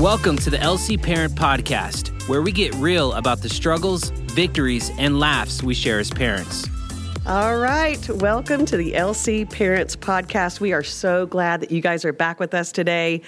Welcome 0.00 0.38
to 0.38 0.48
the 0.48 0.56
LC 0.56 1.00
Parent 1.00 1.34
Podcast, 1.34 2.26
where 2.26 2.40
we 2.40 2.52
get 2.52 2.74
real 2.76 3.12
about 3.12 3.42
the 3.42 3.50
struggles, 3.50 4.08
victories, 4.32 4.90
and 4.96 5.20
laughs 5.20 5.62
we 5.62 5.74
share 5.74 5.98
as 5.98 6.10
parents. 6.10 6.66
All 7.26 7.58
right. 7.58 8.08
Welcome 8.08 8.64
to 8.64 8.78
the 8.78 8.92
LC 8.92 9.48
Parents 9.50 9.96
Podcast. 9.96 10.58
We 10.58 10.72
are 10.72 10.82
so 10.82 11.26
glad 11.26 11.60
that 11.60 11.70
you 11.70 11.82
guys 11.82 12.06
are 12.06 12.14
back 12.14 12.40
with 12.40 12.54
us 12.54 12.72
today. 12.72 13.20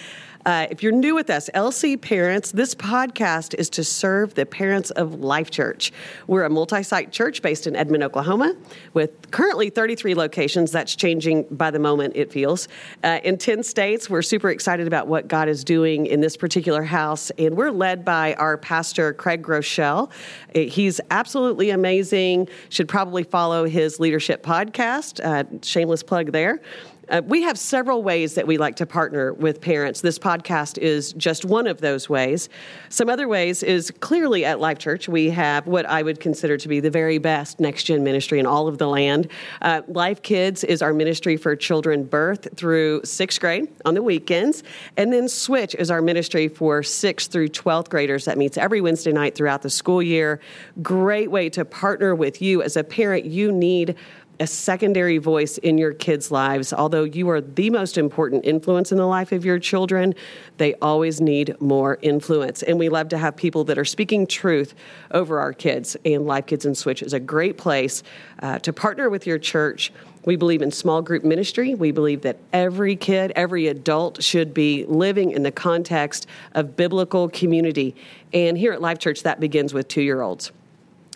Uh, 0.45 0.67
if 0.71 0.83
you're 0.83 0.91
new 0.91 1.15
with 1.15 1.31
us, 1.31 1.49
LC 1.55 2.01
Parents, 2.01 2.51
this 2.51 2.75
podcast 2.75 3.55
is 3.55 3.71
to 3.71 3.85
serve 3.85 4.35
the 4.35 4.45
parents 4.45 4.91
of 4.91 5.21
Life 5.21 5.53
Church. 5.53 5.93
We're 6.27 6.43
a 6.43 6.51
multi 6.51 6.83
site 6.83 7.13
church 7.13 7.43
based 7.43 7.69
in 7.69 7.77
Edmond, 7.77 8.03
Oklahoma, 8.03 8.57
with 8.93 9.31
currently 9.31 9.71
33 9.71 10.17
locations. 10.17 10.73
That's 10.73 10.97
changing 10.97 11.45
by 11.53 11.71
the 11.71 11.79
moment, 11.79 12.17
it 12.17 12.33
feels. 12.33 12.67
Uh, 13.05 13.21
in 13.23 13.39
10 13.39 13.63
states, 13.63 14.11
we're 14.11 14.23
super 14.23 14.51
excited 14.51 14.89
about 14.89 15.07
what 15.07 15.29
God 15.29 15.49
is 15.49 15.63
doing 15.63 16.07
in 16.07 16.21
this 16.21 16.37
particular 16.37 16.83
house, 16.83 17.31
and 17.39 17.57
we're 17.57 17.71
led 17.71 18.05
by 18.05 18.35
our 18.35 18.59
pastor, 18.59 19.13
Craig 19.13 19.43
Groeschel. 19.45 20.11
Uh, 20.57 20.61
he's 20.61 21.01
absolutely 21.13 21.71
amazing. 21.71 22.49
Should 22.69 22.89
probably 22.89 23.23
follow 23.23 23.65
his 23.65 24.01
leadership 24.01 24.43
podcast. 24.43 25.25
Uh, 25.25 25.45
shameless 25.63 26.03
plug 26.03 26.33
there. 26.33 26.61
Uh, 27.09 27.21
we 27.27 27.43
have 27.43 27.59
several 27.59 28.03
ways 28.03 28.35
that 28.35 28.47
we 28.47 28.59
like 28.59 28.77
to 28.77 28.87
partner 28.87 29.33
with 29.33 29.61
parents. 29.61 30.01
This 30.01 30.19
podcast 30.19 30.79
is 30.79 31.13
just 31.15 31.45
one 31.45 31.67
of 31.67 31.81
those 31.81 32.09
ways. 32.09 32.49
Some 32.91 33.09
other 33.09 33.27
ways 33.27 33.65
is 33.65 33.91
clearly 34.01 34.45
at 34.45 34.61
Life 34.61 34.79
Church, 34.79 35.09
we 35.09 35.31
have 35.31 35.67
what 35.67 35.85
I 35.87 36.03
would 36.03 36.21
consider 36.21 36.57
to 36.57 36.69
be 36.69 36.79
the 36.79 36.91
very 36.91 37.19
best 37.19 37.59
next 37.59 37.85
gen 37.85 38.05
ministry 38.05 38.39
in 38.39 38.47
all 38.47 38.69
of 38.69 38.79
the 38.79 38.87
land. 38.87 39.29
Uh, 39.61 39.83
Life 39.89 40.23
Kids 40.23 40.63
is 40.63 40.81
our 40.81 40.93
ministry 40.93 41.37
for 41.37 41.57
children 41.57 42.05
birth 42.05 42.47
through 42.57 43.01
sixth 43.05 43.41
grade 43.41 43.69
on 43.85 43.95
the 43.95 44.03
weekends. 44.03 44.63
And 44.97 45.13
then 45.13 45.29
Switch 45.29 45.75
is 45.75 45.91
our 45.91 46.03
ministry 46.03 46.47
for 46.47 46.83
sixth 46.85 47.33
through 47.33 47.49
12th 47.49 47.89
graders 47.89 48.27
that 48.27 48.39
meets 48.39 48.57
every 48.57 48.81
Wednesday 48.81 49.13
night 49.13 49.35
throughout 49.35 49.63
the 49.63 49.71
school 49.71 50.03
year. 50.03 50.41
Great 50.83 51.31
way 51.31 51.49
to 51.51 51.65
partner 51.65 52.15
with 52.15 52.41
you 52.41 52.63
as 52.63 52.77
a 52.77 52.85
parent. 52.85 53.25
You 53.25 53.51
need 53.51 53.97
a 54.43 54.47
secondary 54.47 55.19
voice 55.19 55.57
in 55.59 55.79
your 55.79 55.93
kids' 55.93 56.33
lives. 56.33 56.73
Although 56.73 57.05
you 57.05 57.29
are 57.31 57.41
the 57.41 57.71
most 57.71 57.97
important 57.97 58.45
influence 58.45 58.91
in 58.91 58.99
the 58.99 59.07
life 59.07 59.31
of 59.31 59.45
your 59.45 59.61
children, 59.61 60.17
they 60.57 60.75
always 60.83 61.21
need 61.21 61.55
more 61.61 61.97
influence. 62.03 62.65
And 62.65 62.77
we 62.77 62.89
love 62.89 63.09
to 63.11 63.19
have 63.19 63.37
people 63.37 63.63
that 63.65 63.79
are 63.79 63.85
speaking 63.85 64.27
truth 64.27 64.75
over 65.13 65.39
our 65.39 65.53
kids. 65.53 65.97
And 66.05 66.27
Life 66.27 66.47
Kids 66.47 66.67
and 66.67 66.77
Switch 66.77 67.05
is 67.05 67.13
a 67.13 67.21
great 67.21 67.57
place 67.57 68.03
uh, 68.41 68.59
to 68.59 68.73
partner 68.73 69.09
with 69.09 69.29
your 69.29 69.39
church. 69.39 69.93
We 70.25 70.35
believe 70.35 70.61
in 70.61 70.73
small 70.73 71.03
group 71.03 71.23
ministry. 71.23 71.77
We 71.77 71.93
believe 71.93 72.23
that 72.23 72.39
every 72.53 72.97
kid, 72.97 73.33
every 73.37 73.69
adult 73.69 74.25
should 74.25 74.53
be 74.53 74.85
living 74.87 75.31
in 75.31 75.45
the 75.45 75.53
context 75.53 76.27
of 76.55 76.75
biblical 76.77 77.29
community. 77.29 77.95
And 78.33 78.59
here 78.59 78.73
at 78.73 78.81
Life 78.81 78.99
Church, 78.99 79.23
that 79.23 79.39
begins 79.39 79.73
with 79.73 79.87
two 79.87 80.03
year 80.03 80.21
olds. 80.21 80.51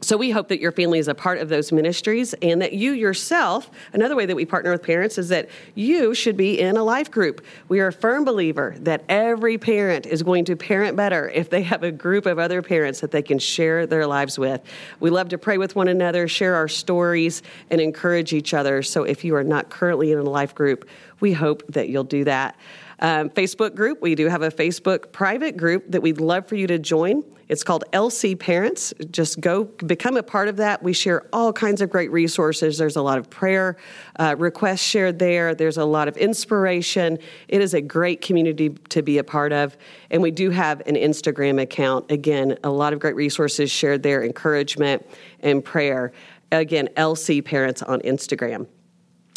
So 0.07 0.17
we 0.17 0.31
hope 0.31 0.47
that 0.51 0.61
your 0.61 0.71
family 0.71 1.01
is 1.01 1.09
a 1.09 1.17
part 1.17 1.39
of 1.39 1.49
those 1.49 1.73
ministries 1.73 2.33
and 2.35 2.63
that 2.63 2.73
you 2.73 2.93
yourself, 2.93 3.69
another 3.93 4.15
way 4.15 4.25
that 4.25 4.37
we 4.37 4.45
partner 4.45 4.71
with 4.71 4.85
parents 4.85 5.19
is 5.19 5.31
that 5.31 5.49
you 5.75 6.15
should 6.15 6.37
be 6.37 6.61
in 6.61 6.77
a 6.77 6.85
life 6.85 7.11
group. 7.11 7.45
We 7.69 7.81
are 7.81 7.89
a 7.89 7.93
firm 7.93 8.25
believer 8.25 8.77
that 8.83 9.03
every 9.09 9.59
parent 9.59 10.07
is 10.07 10.23
going 10.23 10.45
to 10.45 10.55
parent 10.55 10.97
better 10.97 11.29
if 11.31 11.51
they 11.51 11.63
have 11.63 11.83
a 11.83 11.91
group 11.91 12.25
of 12.25 12.39
other 12.39 12.63
parents 12.63 13.01
that 13.01 13.11
they 13.11 13.21
can 13.21 13.41
share 13.41 13.85
their 13.85 14.07
lives 14.07 14.39
with. 14.39 14.63
We 15.01 15.11
love 15.11 15.31
to 15.31 15.39
pray 15.39 15.59
with 15.59 15.75
one 15.75 15.89
another, 15.89 16.29
share 16.29 16.55
our 16.55 16.69
stories, 16.69 17.43
and 17.69 17.81
encourage 17.81 18.33
each 18.33 18.55
other. 18.55 18.85
So 18.85 19.03
if 19.03 19.25
you 19.25 19.35
are 19.35 19.43
not 19.43 19.71
currently 19.71 20.13
in 20.13 20.19
a 20.19 20.23
life 20.23 20.55
group, 20.55 20.89
we 21.19 21.33
hope 21.33 21.65
that 21.73 21.89
you'll 21.89 22.05
do 22.05 22.23
that. 22.23 22.55
Um, 23.01 23.29
Facebook 23.31 23.75
group, 23.75 24.01
we 24.01 24.15
do 24.15 24.29
have 24.29 24.43
a 24.43 24.51
Facebook 24.51 25.13
private 25.13 25.57
group 25.57 25.91
that 25.91 26.03
we'd 26.03 26.21
love 26.21 26.47
for 26.47 26.55
you 26.55 26.67
to 26.67 26.79
join. 26.79 27.23
It's 27.49 27.63
called 27.63 27.85
LC 27.93 28.37
Parents. 28.39 28.93
Just 29.11 29.41
go 29.41 29.65
become 29.65 30.17
a 30.17 30.23
part 30.23 30.49
of 30.49 30.57
that. 30.57 30.83
We 30.83 30.93
share 30.93 31.27
all 31.33 31.53
kinds 31.53 31.81
of 31.81 31.91
great 31.91 32.11
resources. 32.11 32.77
There's 32.77 32.97
a 32.97 33.03
lot 33.03 33.19
of 33.19 33.31
prayer 33.31 33.77
uh, 34.19 34.35
requests 34.37 34.83
shared 34.83 35.19
there, 35.19 35.55
there's 35.55 35.77
a 35.77 35.85
lot 35.85 36.09
of 36.09 36.17
inspiration. 36.17 37.19
It 37.49 37.61
is 37.61 37.75
a 37.75 37.81
great 37.81 38.21
community 38.21 38.71
to 38.89 39.03
be 39.03 39.19
a 39.19 39.25
part 39.25 39.53
of. 39.53 39.77
And 40.11 40.23
we 40.23 40.31
do 40.31 40.51
have 40.51 40.81
an 40.87 40.97
Instagram 40.97 41.61
account. 41.61 42.11
Again, 42.11 42.59
a 42.65 42.71
lot 42.71 42.93
of 42.93 42.99
great 42.99 43.15
resources 43.15 43.71
shared 43.71 44.03
there, 44.03 44.25
encouragement 44.25 45.07
and 45.41 45.65
prayer. 45.65 46.13
Again, 46.51 46.89
LC 46.97 47.45
Parents 47.45 47.83
on 47.83 48.01
Instagram. 48.01 48.67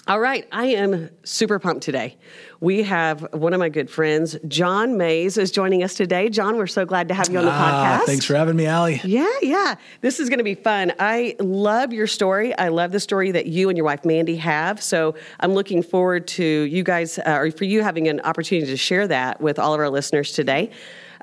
All 0.10 0.20
right, 0.20 0.48
I 0.52 0.66
am 0.70 1.12
super 1.24 1.60
pumped 1.60 1.84
today. 1.84 2.18
We 2.60 2.82
have 2.82 3.28
one 3.32 3.54
of 3.54 3.60
my 3.60 3.70
good 3.70 3.92
friends, 3.92 4.36
John 4.48 4.98
Mays, 4.98 5.38
is 5.38 5.52
joining 5.52 5.84
us 5.84 5.94
today. 5.94 6.30
John, 6.30 6.58
we're 6.58 6.66
so 6.66 6.84
glad 6.84 7.10
to 7.10 7.14
have 7.14 7.30
you 7.30 7.38
on 7.38 7.46
the 7.46 7.52
ah, 7.52 8.00
podcast. 8.02 8.08
Thanks 8.08 8.26
for 8.26 8.34
having 8.34 8.56
me, 8.56 8.66
Allie. 8.66 9.00
Yeah, 9.04 9.32
yeah. 9.44 9.76
This 10.02 10.20
is 10.20 10.28
going 10.28 10.40
to 10.40 10.44
be 10.44 10.56
fun. 10.56 10.94
I 10.98 11.36
love 11.40 11.94
your 11.94 12.08
story. 12.08 12.58
I 12.58 12.70
love 12.70 12.92
the 12.92 13.00
story 13.00 13.30
that 13.34 13.46
you 13.46 13.70
and 13.70 13.78
your 13.78 13.86
wife 13.86 14.04
Mandy 14.04 14.38
have. 14.38 14.82
So 14.82 15.14
I'm 15.42 15.54
looking 15.54 15.84
forward 15.84 16.28
to 16.30 16.44
you 16.44 16.82
guys, 16.82 17.20
uh, 17.20 17.26
or 17.28 17.52
for 17.52 17.66
you 17.66 17.84
having 17.84 18.08
an 18.08 18.20
opportunity 18.22 18.66
to 18.66 18.78
share 18.78 19.08
that 19.10 19.40
with 19.40 19.60
all 19.60 19.76
of 19.76 19.80
our 19.80 19.92
listeners 19.92 20.32
today. 20.32 20.72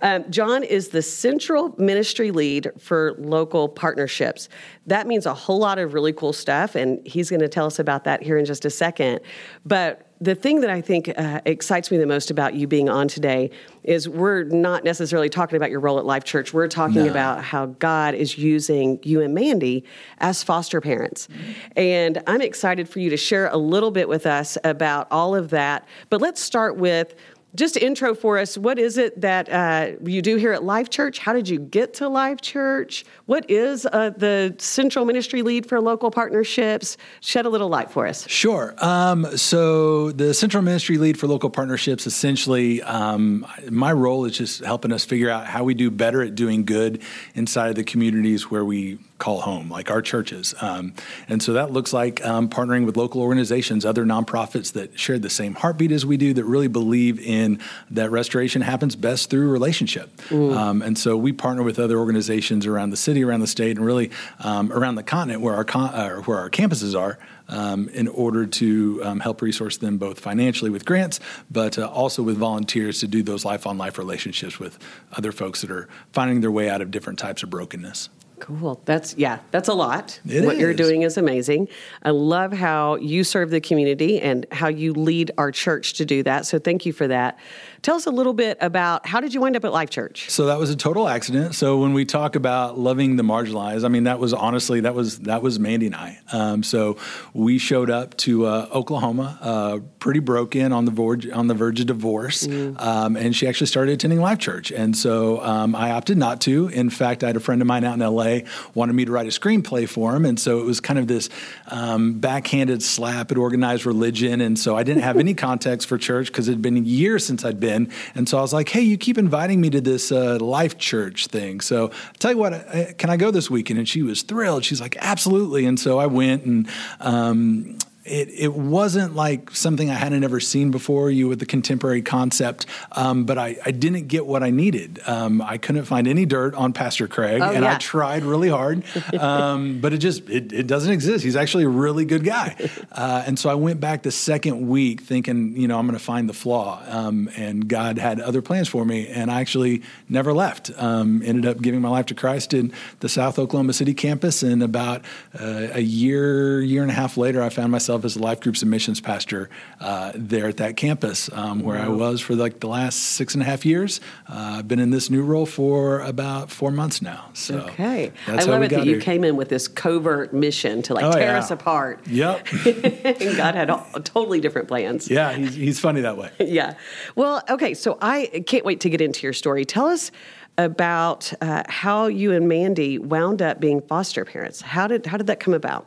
Um, 0.02 0.30
John 0.30 0.62
is 0.62 0.88
the 0.88 1.02
central 1.02 1.74
ministry 1.78 2.30
lead 2.30 2.70
for 2.78 3.14
local 3.18 3.68
partnerships. 3.68 4.48
That 4.86 5.06
means 5.06 5.26
a 5.26 5.34
whole 5.34 5.58
lot 5.58 5.78
of 5.78 5.94
really 5.94 6.12
cool 6.12 6.32
stuff, 6.32 6.74
and 6.74 7.04
he's 7.06 7.30
going 7.30 7.40
to 7.40 7.48
tell 7.48 7.66
us 7.66 7.78
about 7.78 8.04
that 8.04 8.22
here 8.22 8.36
in 8.36 8.44
just 8.44 8.64
a 8.64 8.70
second. 8.70 9.20
But 9.64 10.06
the 10.20 10.34
thing 10.34 10.60
that 10.62 10.70
I 10.70 10.80
think 10.80 11.12
uh, 11.16 11.40
excites 11.44 11.90
me 11.90 11.98
the 11.98 12.06
most 12.06 12.30
about 12.30 12.54
you 12.54 12.66
being 12.66 12.88
on 12.88 13.06
today 13.06 13.50
is 13.84 14.08
we're 14.08 14.44
not 14.44 14.82
necessarily 14.82 15.28
talking 15.28 15.56
about 15.56 15.70
your 15.70 15.80
role 15.80 15.98
at 15.98 16.06
Life 16.06 16.24
Church. 16.24 16.54
We're 16.54 16.68
talking 16.68 17.04
no. 17.04 17.10
about 17.10 17.44
how 17.44 17.66
God 17.66 18.14
is 18.14 18.38
using 18.38 18.98
you 19.02 19.20
and 19.20 19.34
Mandy 19.34 19.84
as 20.18 20.42
foster 20.42 20.80
parents. 20.80 21.28
And 21.76 22.22
I'm 22.26 22.40
excited 22.40 22.88
for 22.88 22.98
you 22.98 23.10
to 23.10 23.16
share 23.16 23.48
a 23.48 23.58
little 23.58 23.90
bit 23.90 24.08
with 24.08 24.24
us 24.24 24.56
about 24.64 25.06
all 25.10 25.34
of 25.34 25.50
that. 25.50 25.86
But 26.08 26.22
let's 26.22 26.40
start 26.40 26.78
with 26.78 27.14
just 27.56 27.76
intro 27.76 28.14
for 28.14 28.38
us 28.38 28.56
what 28.56 28.78
is 28.78 28.98
it 28.98 29.20
that 29.20 29.50
uh, 29.50 29.92
you 30.04 30.22
do 30.22 30.36
here 30.36 30.52
at 30.52 30.62
life 30.62 30.90
church? 30.90 31.18
How 31.18 31.32
did 31.32 31.48
you 31.48 31.58
get 31.58 31.94
to 31.94 32.08
life 32.08 32.40
church? 32.40 33.04
What 33.26 33.50
is 33.50 33.86
uh, 33.86 34.10
the 34.10 34.54
central 34.58 35.04
ministry 35.04 35.42
lead 35.42 35.66
for 35.66 35.80
local 35.80 36.10
partnerships? 36.10 36.96
Shed 37.20 37.46
a 37.46 37.48
little 37.48 37.68
light 37.68 37.90
for 37.90 38.06
us. 38.06 38.28
Sure. 38.28 38.74
Um, 38.78 39.36
so 39.36 40.12
the 40.12 40.34
central 40.34 40.62
ministry 40.62 40.98
lead 40.98 41.18
for 41.18 41.26
local 41.26 41.50
partnerships 41.50 42.06
essentially 42.06 42.82
um, 42.82 43.46
my 43.70 43.92
role 43.92 44.24
is 44.24 44.36
just 44.36 44.64
helping 44.64 44.92
us 44.92 45.04
figure 45.04 45.30
out 45.30 45.46
how 45.46 45.64
we 45.64 45.74
do 45.74 45.90
better 45.90 46.22
at 46.22 46.34
doing 46.34 46.64
good 46.64 47.02
inside 47.34 47.70
of 47.70 47.76
the 47.76 47.84
communities 47.84 48.50
where 48.50 48.64
we 48.64 48.98
call 49.18 49.40
home, 49.40 49.70
like 49.70 49.90
our 49.90 50.02
churches. 50.02 50.54
Um, 50.60 50.92
and 51.28 51.42
so 51.42 51.54
that 51.54 51.70
looks 51.70 51.92
like 51.92 52.24
um, 52.24 52.48
partnering 52.48 52.84
with 52.84 52.96
local 52.96 53.22
organizations, 53.22 53.84
other 53.84 54.04
nonprofits 54.04 54.72
that 54.72 54.98
share 54.98 55.18
the 55.18 55.30
same 55.30 55.54
heartbeat 55.54 55.90
as 55.92 56.04
we 56.04 56.16
do, 56.16 56.34
that 56.34 56.44
really 56.44 56.68
believe 56.68 57.18
in 57.20 57.60
that 57.90 58.10
restoration 58.10 58.62
happens 58.62 58.94
best 58.94 59.30
through 59.30 59.50
relationship. 59.50 60.10
Um, 60.56 60.82
and 60.82 60.98
so 60.98 61.16
we 61.16 61.32
partner 61.32 61.62
with 61.62 61.78
other 61.78 61.98
organizations 61.98 62.66
around 62.66 62.90
the 62.90 62.96
city, 62.96 63.24
around 63.24 63.40
the 63.40 63.46
state, 63.46 63.76
and 63.76 63.86
really 63.86 64.10
um, 64.40 64.70
around 64.72 64.96
the 64.96 65.02
continent 65.02 65.40
where 65.40 65.54
our 65.54 65.64
con- 65.64 65.94
uh, 65.94 66.16
where 66.22 66.38
our 66.38 66.50
campuses 66.50 66.98
are. 66.98 67.18
Um, 67.48 67.88
in 67.90 68.08
order 68.08 68.44
to 68.44 69.00
um, 69.04 69.20
help 69.20 69.40
resource 69.40 69.76
them 69.76 69.98
both 69.98 70.18
financially 70.18 70.68
with 70.68 70.84
grants, 70.84 71.20
but 71.48 71.78
uh, 71.78 71.86
also 71.86 72.20
with 72.24 72.36
volunteers 72.36 72.98
to 72.98 73.06
do 73.06 73.22
those 73.22 73.44
life 73.44 73.68
on 73.68 73.78
life 73.78 73.98
relationships 73.98 74.58
with 74.58 74.80
other 75.12 75.30
folks 75.30 75.60
that 75.60 75.70
are 75.70 75.88
finding 76.12 76.40
their 76.40 76.50
way 76.50 76.68
out 76.68 76.82
of 76.82 76.90
different 76.90 77.20
types 77.20 77.44
of 77.44 77.50
brokenness. 77.50 78.08
Cool. 78.38 78.80
That's 78.84 79.16
yeah, 79.16 79.38
that's 79.50 79.68
a 79.68 79.74
lot. 79.74 80.20
It 80.28 80.44
what 80.44 80.56
is. 80.56 80.60
you're 80.60 80.74
doing 80.74 81.02
is 81.02 81.16
amazing. 81.16 81.68
I 82.02 82.10
love 82.10 82.52
how 82.52 82.96
you 82.96 83.24
serve 83.24 83.50
the 83.50 83.60
community 83.62 84.20
and 84.20 84.44
how 84.52 84.68
you 84.68 84.92
lead 84.92 85.30
our 85.38 85.50
church 85.50 85.94
to 85.94 86.04
do 86.04 86.22
that. 86.24 86.44
So 86.44 86.58
thank 86.58 86.84
you 86.84 86.92
for 86.92 87.08
that. 87.08 87.38
Tell 87.86 87.94
us 87.94 88.06
a 88.06 88.10
little 88.10 88.32
bit 88.32 88.58
about 88.60 89.06
how 89.06 89.20
did 89.20 89.32
you 89.32 89.40
wind 89.40 89.54
up 89.54 89.64
at 89.64 89.72
Life 89.72 89.90
Church? 89.90 90.28
So 90.28 90.46
that 90.46 90.58
was 90.58 90.70
a 90.70 90.76
total 90.76 91.06
accident. 91.06 91.54
So 91.54 91.78
when 91.78 91.92
we 91.92 92.04
talk 92.04 92.34
about 92.34 92.76
loving 92.76 93.14
the 93.14 93.22
marginalized, 93.22 93.84
I 93.84 93.88
mean 93.88 94.02
that 94.04 94.18
was 94.18 94.34
honestly 94.34 94.80
that 94.80 94.96
was 94.96 95.20
that 95.20 95.40
was 95.40 95.60
Mandy 95.60 95.86
and 95.86 95.94
I. 95.94 96.18
Um, 96.32 96.64
so 96.64 96.96
we 97.32 97.58
showed 97.58 97.88
up 97.88 98.16
to 98.16 98.46
uh, 98.46 98.68
Oklahoma, 98.72 99.38
uh, 99.40 99.78
pretty 100.00 100.18
broken 100.18 100.72
on 100.72 100.84
the 100.84 100.90
verge 100.90 101.30
on 101.30 101.46
the 101.46 101.54
verge 101.54 101.78
of 101.78 101.86
divorce, 101.86 102.44
mm. 102.44 102.76
um, 102.82 103.16
and 103.16 103.36
she 103.36 103.46
actually 103.46 103.68
started 103.68 103.92
attending 103.92 104.20
Life 104.20 104.40
Church. 104.40 104.72
And 104.72 104.96
so 104.96 105.40
um, 105.44 105.76
I 105.76 105.92
opted 105.92 106.18
not 106.18 106.40
to. 106.40 106.66
In 106.66 106.90
fact, 106.90 107.22
I 107.22 107.28
had 107.28 107.36
a 107.36 107.40
friend 107.40 107.62
of 107.62 107.68
mine 107.68 107.84
out 107.84 107.94
in 107.94 108.02
L.A. 108.02 108.46
wanted 108.74 108.94
me 108.94 109.04
to 109.04 109.12
write 109.12 109.26
a 109.26 109.30
screenplay 109.30 109.88
for 109.88 110.16
him, 110.16 110.24
and 110.24 110.40
so 110.40 110.58
it 110.58 110.64
was 110.64 110.80
kind 110.80 110.98
of 110.98 111.06
this 111.06 111.28
um, 111.68 112.18
backhanded 112.18 112.82
slap 112.82 113.30
at 113.30 113.38
organized 113.38 113.86
religion. 113.86 114.40
And 114.40 114.58
so 114.58 114.76
I 114.76 114.82
didn't 114.82 115.04
have 115.04 115.18
any 115.18 115.34
context 115.46 115.86
for 115.86 115.96
church 115.98 116.26
because 116.26 116.48
it 116.48 116.50
had 116.54 116.62
been 116.62 116.84
years 116.84 117.24
since 117.24 117.44
I'd 117.44 117.60
been 117.60 117.75
in. 117.76 117.90
And 118.14 118.28
so 118.28 118.38
I 118.38 118.40
was 118.40 118.52
like, 118.52 118.68
hey, 118.68 118.82
you 118.82 118.96
keep 118.96 119.18
inviting 119.18 119.60
me 119.60 119.70
to 119.70 119.80
this 119.80 120.10
uh, 120.10 120.38
life 120.40 120.78
church 120.78 121.28
thing. 121.28 121.60
So 121.60 121.88
I'll 121.88 122.18
tell 122.18 122.32
you 122.32 122.38
what, 122.38 122.52
uh, 122.52 122.92
can 122.98 123.10
I 123.10 123.16
go 123.16 123.30
this 123.30 123.50
weekend? 123.50 123.78
And 123.78 123.88
she 123.88 124.02
was 124.02 124.22
thrilled. 124.22 124.64
She's 124.64 124.80
like, 124.80 124.96
absolutely. 125.00 125.66
And 125.66 125.78
so 125.78 125.98
I 125.98 126.06
went 126.06 126.44
and, 126.44 126.68
um, 127.00 127.78
it, 128.06 128.28
it 128.32 128.54
wasn't 128.54 129.14
like 129.14 129.50
something 129.50 129.90
I 129.90 129.94
hadn't 129.94 130.24
ever 130.24 130.40
seen 130.40 130.70
before, 130.70 131.10
you 131.10 131.28
with 131.28 131.38
the 131.38 131.46
contemporary 131.46 132.02
concept, 132.02 132.66
um, 132.92 133.24
but 133.24 133.38
I, 133.38 133.56
I 133.64 133.70
didn't 133.72 134.08
get 134.08 134.26
what 134.26 134.42
I 134.42 134.50
needed. 134.50 135.00
Um, 135.06 135.42
I 135.42 135.58
couldn't 135.58 135.84
find 135.84 136.06
any 136.06 136.24
dirt 136.24 136.54
on 136.54 136.72
Pastor 136.72 137.08
Craig, 137.08 137.42
Oh, 137.42 137.50
and 137.50 137.64
yeah. 137.64 137.74
I 137.74 137.78
tried 137.78 138.22
really 138.24 138.48
hard, 138.48 138.84
um, 139.18 139.80
but 139.80 139.92
it 139.92 139.98
just 139.98 140.28
it, 140.30 140.52
it 140.52 140.66
doesn't 140.66 140.92
exist. 140.92 141.24
He's 141.24 141.36
actually 141.36 141.64
a 141.64 141.68
really 141.68 142.04
good 142.04 142.24
guy, 142.24 142.56
uh, 142.92 143.24
and 143.26 143.38
so 143.38 143.50
I 143.50 143.54
went 143.54 143.80
back 143.80 144.02
the 144.02 144.10
second 144.12 144.68
week 144.68 145.00
thinking, 145.02 145.56
you 145.56 145.66
know, 145.68 145.78
I'm 145.78 145.86
going 145.86 145.98
to 145.98 146.04
find 146.04 146.28
the 146.28 146.34
flaw, 146.34 146.82
um, 146.86 147.28
and 147.36 147.68
God 147.68 147.98
had 147.98 148.20
other 148.20 148.42
plans 148.42 148.68
for 148.68 148.84
me, 148.84 149.08
and 149.08 149.30
I 149.30 149.40
actually 149.40 149.82
never 150.08 150.32
left. 150.32 150.70
Um, 150.76 151.22
ended 151.24 151.46
up 151.46 151.60
giving 151.60 151.80
my 151.80 151.88
life 151.88 152.06
to 152.06 152.14
Christ 152.14 152.54
in 152.54 152.72
the 153.00 153.08
South 153.08 153.38
Oklahoma 153.38 153.72
City 153.72 153.94
campus, 153.94 154.42
and 154.42 154.62
about 154.62 155.02
uh, 155.38 155.68
a 155.72 155.80
year, 155.80 156.60
year 156.60 156.82
and 156.82 156.90
a 156.90 156.94
half 156.94 157.16
later, 157.16 157.42
I 157.42 157.48
found 157.48 157.72
myself 157.72 157.95
as 158.04 158.16
a 158.16 158.18
life 158.20 158.40
groups 158.40 158.62
and 158.62 158.70
missions 158.70 159.00
pastor 159.00 159.48
uh, 159.80 160.12
there 160.14 160.48
at 160.48 160.56
that 160.58 160.76
campus, 160.76 161.30
um, 161.32 161.60
where 161.60 161.78
I 161.78 161.88
was 161.88 162.20
for 162.20 162.34
like 162.34 162.60
the 162.60 162.68
last 162.68 162.96
six 162.96 163.34
and 163.34 163.42
a 163.42 163.46
half 163.46 163.64
years. 163.64 164.00
Uh, 164.28 164.56
I've 164.58 164.68
been 164.68 164.78
in 164.78 164.90
this 164.90 165.10
new 165.10 165.22
role 165.22 165.46
for 165.46 166.00
about 166.00 166.50
four 166.50 166.70
months 166.70 167.00
now. 167.02 167.30
So 167.34 167.58
Okay. 167.60 168.12
I 168.26 168.44
love 168.44 168.62
it 168.62 168.70
that 168.70 168.76
got 168.76 168.86
you 168.86 168.98
came 169.00 169.24
in 169.24 169.36
with 169.36 169.48
this 169.48 169.68
covert 169.68 170.32
mission 170.32 170.82
to 170.82 170.94
like 170.94 171.04
Oh, 171.04 171.12
tear 171.12 171.32
yeah. 171.32 171.38
us 171.38 171.50
apart. 171.50 172.06
Yep. 172.06 172.46
and 172.66 173.36
God 173.36 173.54
had 173.54 173.70
all, 173.70 173.86
totally 174.04 174.40
different 174.40 174.68
plans. 174.68 175.10
yeah, 175.10 175.32
he's, 175.32 175.54
he's 175.54 175.80
funny 175.80 176.00
that 176.02 176.16
way. 176.16 176.30
yeah. 176.40 176.74
Well, 177.14 177.42
okay. 177.48 177.74
So 177.74 177.98
I 178.00 178.44
can't 178.46 178.64
wait 178.64 178.80
to 178.80 178.90
get 178.90 179.00
into 179.00 179.22
your 179.22 179.32
story. 179.32 179.64
Tell 179.64 179.86
us 179.86 180.10
about 180.58 181.32
uh, 181.42 181.62
how 181.68 182.06
you 182.06 182.32
and 182.32 182.48
Mandy 182.48 182.98
wound 182.98 183.42
up 183.42 183.60
being 183.60 183.82
foster 183.82 184.24
parents. 184.24 184.60
How 184.62 184.86
did 184.86 185.04
how 185.06 185.16
did 185.18 185.26
that 185.26 185.38
come 185.40 185.52
about? 185.54 185.86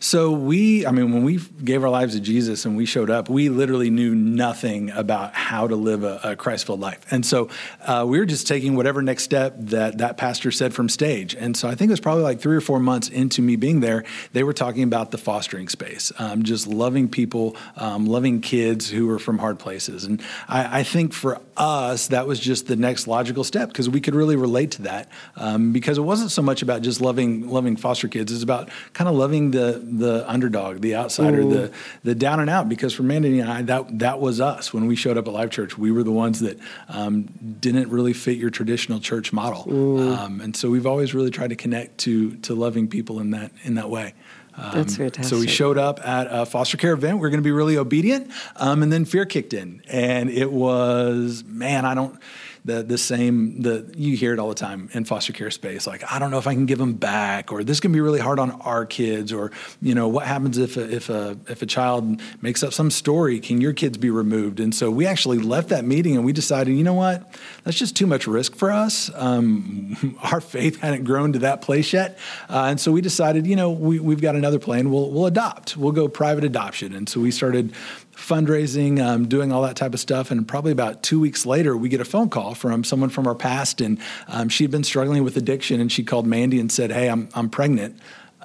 So 0.00 0.30
we, 0.32 0.86
I 0.86 0.90
mean, 0.90 1.12
when 1.12 1.24
we 1.24 1.40
gave 1.64 1.82
our 1.82 1.90
lives 1.90 2.14
to 2.14 2.20
Jesus 2.20 2.64
and 2.64 2.76
we 2.76 2.86
showed 2.86 3.10
up, 3.10 3.28
we 3.28 3.48
literally 3.48 3.90
knew 3.90 4.14
nothing 4.14 4.90
about 4.90 5.34
how 5.34 5.66
to 5.66 5.76
live 5.76 6.04
a, 6.04 6.20
a 6.22 6.36
Christ-filled 6.36 6.80
life, 6.80 7.04
and 7.10 7.24
so 7.24 7.48
uh, 7.82 8.04
we 8.06 8.18
were 8.18 8.26
just 8.26 8.46
taking 8.46 8.76
whatever 8.76 9.02
next 9.02 9.24
step 9.24 9.54
that 9.58 9.98
that 9.98 10.16
pastor 10.16 10.50
said 10.50 10.74
from 10.74 10.88
stage. 10.88 11.34
And 11.34 11.56
so 11.56 11.68
I 11.68 11.74
think 11.74 11.88
it 11.90 11.92
was 11.92 12.00
probably 12.00 12.22
like 12.22 12.40
three 12.40 12.56
or 12.56 12.60
four 12.60 12.80
months 12.80 13.08
into 13.08 13.42
me 13.42 13.56
being 13.56 13.80
there, 13.80 14.04
they 14.32 14.42
were 14.42 14.52
talking 14.52 14.82
about 14.82 15.10
the 15.10 15.18
fostering 15.18 15.68
space, 15.68 16.12
um, 16.18 16.42
just 16.42 16.66
loving 16.66 17.08
people, 17.08 17.56
um, 17.76 18.06
loving 18.06 18.40
kids 18.40 18.88
who 18.90 19.06
were 19.06 19.18
from 19.18 19.38
hard 19.38 19.58
places, 19.58 20.04
and 20.04 20.22
I, 20.48 20.80
I 20.80 20.82
think 20.82 21.12
for 21.12 21.40
us 21.56 22.08
that 22.08 22.26
was 22.26 22.38
just 22.38 22.66
the 22.66 22.76
next 22.76 23.06
logical 23.06 23.44
step 23.44 23.68
because 23.68 23.88
we 23.88 24.00
could 24.00 24.14
really 24.14 24.36
relate 24.36 24.72
to 24.72 24.82
that 24.82 25.08
um, 25.36 25.72
because 25.72 25.96
it 25.96 26.02
wasn't 26.02 26.30
so 26.30 26.42
much 26.42 26.62
about 26.62 26.82
just 26.82 27.00
loving 27.00 27.48
loving 27.48 27.76
foster 27.76 28.08
kids; 28.08 28.32
it's 28.32 28.42
about 28.42 28.68
kind 28.92 29.08
of 29.08 29.14
loving 29.14 29.50
the 29.56 29.82
the 30.04 30.30
underdog, 30.30 30.80
the 30.80 30.94
outsider, 30.94 31.42
the 31.44 31.72
the 32.04 32.14
down 32.14 32.40
and 32.40 32.50
out. 32.50 32.68
Because 32.68 32.92
for 32.94 33.02
Mandy 33.02 33.40
and 33.40 33.50
I, 33.50 33.62
that 33.62 33.98
that 33.98 34.20
was 34.20 34.40
us 34.40 34.72
when 34.74 34.86
we 34.86 34.96
showed 34.96 35.16
up 35.18 35.26
at 35.26 35.32
Life 35.32 35.50
Church. 35.50 35.76
We 35.78 35.90
were 35.90 36.02
the 36.02 36.12
ones 36.12 36.40
that 36.40 36.58
um, 36.88 37.22
didn't 37.60 37.88
really 37.90 38.12
fit 38.12 38.36
your 38.38 38.50
traditional 38.50 39.00
church 39.00 39.32
model, 39.32 39.64
um, 40.12 40.40
and 40.40 40.56
so 40.56 40.70
we've 40.70 40.86
always 40.86 41.14
really 41.14 41.30
tried 41.30 41.50
to 41.50 41.56
connect 41.56 41.98
to 41.98 42.36
to 42.46 42.54
loving 42.54 42.88
people 42.88 43.20
in 43.20 43.30
that 43.30 43.50
in 43.64 43.74
that 43.74 43.90
way. 43.90 44.14
Um, 44.58 44.70
That's 44.72 44.98
So 45.28 45.38
we 45.38 45.48
showed 45.48 45.76
up 45.78 46.00
at 46.06 46.28
a 46.30 46.46
foster 46.46 46.78
care 46.78 46.92
event. 46.92 47.18
We 47.18 47.26
are 47.26 47.30
going 47.30 47.42
to 47.42 47.44
be 47.44 47.52
really 47.52 47.76
obedient, 47.76 48.30
um, 48.56 48.82
and 48.82 48.90
then 48.92 49.04
fear 49.04 49.26
kicked 49.26 49.52
in, 49.52 49.82
and 49.88 50.30
it 50.30 50.50
was 50.50 51.44
man, 51.46 51.84
I 51.84 51.94
don't 51.94 52.18
the 52.66 52.82
the 52.82 52.98
same 52.98 53.62
the 53.62 53.90
you 53.96 54.16
hear 54.16 54.32
it 54.32 54.38
all 54.38 54.48
the 54.48 54.54
time 54.54 54.90
in 54.92 55.04
foster 55.04 55.32
care 55.32 55.50
space. 55.50 55.86
Like 55.86 56.02
I 56.12 56.18
don't 56.18 56.30
know 56.30 56.38
if 56.38 56.46
I 56.46 56.54
can 56.54 56.66
give 56.66 56.78
them 56.78 56.94
back, 56.94 57.52
or 57.52 57.62
this 57.62 57.78
can 57.78 57.92
be 57.92 58.00
really 58.00 58.18
hard 58.18 58.38
on 58.38 58.50
our 58.62 58.84
kids, 58.84 59.32
or 59.32 59.52
you 59.80 59.94
know 59.94 60.08
what 60.08 60.26
happens 60.26 60.58
if 60.58 60.76
a, 60.76 60.92
if 60.92 61.08
a 61.08 61.38
if 61.48 61.62
a 61.62 61.66
child 61.66 62.20
makes 62.42 62.62
up 62.62 62.72
some 62.72 62.90
story? 62.90 63.38
Can 63.38 63.60
your 63.60 63.72
kids 63.72 63.96
be 63.96 64.10
removed? 64.10 64.58
And 64.58 64.74
so 64.74 64.90
we 64.90 65.06
actually 65.06 65.38
left 65.38 65.68
that 65.68 65.84
meeting, 65.84 66.16
and 66.16 66.24
we 66.24 66.32
decided, 66.32 66.76
you 66.76 66.84
know 66.84 66.94
what, 66.94 67.32
that's 67.62 67.78
just 67.78 67.96
too 67.96 68.06
much 68.06 68.26
risk 68.26 68.56
for 68.56 68.72
us. 68.72 69.10
Um, 69.14 70.18
our 70.32 70.40
faith 70.40 70.80
hadn't 70.80 71.04
grown 71.04 71.32
to 71.34 71.38
that 71.40 71.62
place 71.62 71.92
yet, 71.92 72.18
uh, 72.50 72.64
and 72.64 72.80
so 72.80 72.90
we 72.90 73.00
decided, 73.00 73.46
you 73.46 73.56
know, 73.56 73.70
we, 73.70 74.00
we've 74.00 74.20
got 74.20 74.34
another 74.34 74.58
plan. 74.58 74.90
We'll 74.90 75.10
we'll 75.10 75.26
adopt. 75.26 75.76
We'll 75.76 75.92
go 75.92 76.08
private 76.08 76.42
adoption, 76.42 76.94
and 76.94 77.08
so 77.08 77.20
we 77.20 77.30
started 77.30 77.72
fundraising, 78.16 79.00
um, 79.04 79.28
doing 79.28 79.52
all 79.52 79.62
that 79.62 79.76
type 79.76 79.94
of 79.94 80.00
stuff. 80.00 80.30
And 80.30 80.48
probably 80.48 80.72
about 80.72 81.02
two 81.02 81.20
weeks 81.20 81.46
later, 81.46 81.76
we 81.76 81.88
get 81.88 82.00
a 82.00 82.04
phone 82.04 82.30
call 82.30 82.54
from 82.54 82.82
someone 82.82 83.10
from 83.10 83.26
our 83.26 83.34
past, 83.34 83.80
and 83.80 83.98
um, 84.28 84.48
she'd 84.48 84.70
been 84.70 84.84
struggling 84.84 85.22
with 85.22 85.36
addiction, 85.36 85.80
and 85.80 85.92
she 85.92 86.02
called 86.02 86.26
Mandy 86.26 86.58
and 86.58 86.72
said, 86.72 86.90
"Hey, 86.90 87.08
I'm 87.08 87.28
I'm 87.34 87.50
pregnant, 87.50 87.98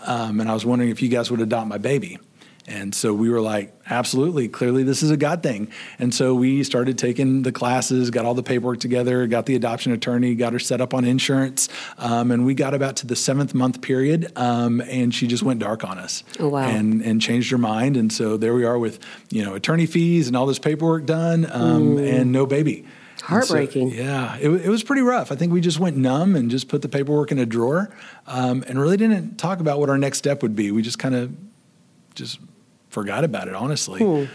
um, 0.05 0.39
and 0.39 0.49
I 0.49 0.53
was 0.53 0.65
wondering 0.65 0.91
if 0.91 1.01
you 1.01 1.09
guys 1.09 1.31
would 1.31 1.41
adopt 1.41 1.67
my 1.67 1.77
baby." 1.77 2.19
And 2.67 2.93
so 2.93 3.11
we 3.13 3.29
were 3.29 3.41
like, 3.41 3.73
absolutely, 3.89 4.47
clearly 4.47 4.83
this 4.83 5.01
is 5.01 5.09
a 5.09 5.17
God 5.17 5.41
thing. 5.41 5.69
And 5.97 6.13
so 6.13 6.35
we 6.35 6.63
started 6.63 6.97
taking 6.97 7.41
the 7.41 7.51
classes, 7.51 8.11
got 8.11 8.23
all 8.23 8.35
the 8.35 8.43
paperwork 8.43 8.79
together, 8.79 9.25
got 9.27 9.47
the 9.47 9.55
adoption 9.55 9.91
attorney, 9.93 10.35
got 10.35 10.53
her 10.53 10.59
set 10.59 10.79
up 10.79 10.93
on 10.93 11.03
insurance. 11.03 11.69
Um, 11.97 12.29
and 12.31 12.45
we 12.45 12.53
got 12.53 12.73
about 12.75 12.97
to 12.97 13.07
the 13.07 13.15
seventh 13.15 13.53
month 13.55 13.81
period, 13.81 14.31
um, 14.37 14.79
and 14.81 15.13
she 15.13 15.25
just 15.27 15.41
went 15.43 15.59
dark 15.59 15.83
on 15.83 15.97
us 15.97 16.23
Oh, 16.39 16.49
wow. 16.49 16.67
and, 16.67 17.01
and 17.01 17.19
changed 17.21 17.49
her 17.51 17.57
mind. 17.57 17.97
And 17.97 18.13
so 18.13 18.37
there 18.37 18.53
we 18.53 18.63
are 18.63 18.77
with, 18.77 18.99
you 19.31 19.43
know, 19.43 19.55
attorney 19.55 19.87
fees 19.87 20.27
and 20.27 20.37
all 20.37 20.45
this 20.45 20.59
paperwork 20.59 21.05
done 21.07 21.47
um, 21.51 21.97
and 21.97 22.31
no 22.31 22.45
baby. 22.45 22.81
And 22.81 22.89
so, 23.19 23.25
Heartbreaking. 23.27 23.89
yeah, 23.89 24.37
it, 24.37 24.49
it 24.49 24.69
was 24.69 24.83
pretty 24.83 25.01
rough. 25.01 25.31
I 25.31 25.35
think 25.35 25.51
we 25.51 25.61
just 25.61 25.79
went 25.79 25.97
numb 25.97 26.35
and 26.35 26.49
just 26.49 26.67
put 26.67 26.81
the 26.83 26.89
paperwork 26.89 27.31
in 27.31 27.39
a 27.39 27.45
drawer 27.45 27.93
um, 28.27 28.63
and 28.67 28.79
really 28.79 28.97
didn't 28.97 29.37
talk 29.37 29.59
about 29.59 29.79
what 29.79 29.89
our 29.89 29.97
next 29.97 30.19
step 30.19 30.41
would 30.43 30.55
be. 30.55 30.71
We 30.71 30.81
just 30.83 30.99
kind 30.99 31.15
of 31.15 31.35
just 32.15 32.39
forgot 32.91 33.23
about 33.23 33.47
it, 33.47 33.55
honestly, 33.55 34.27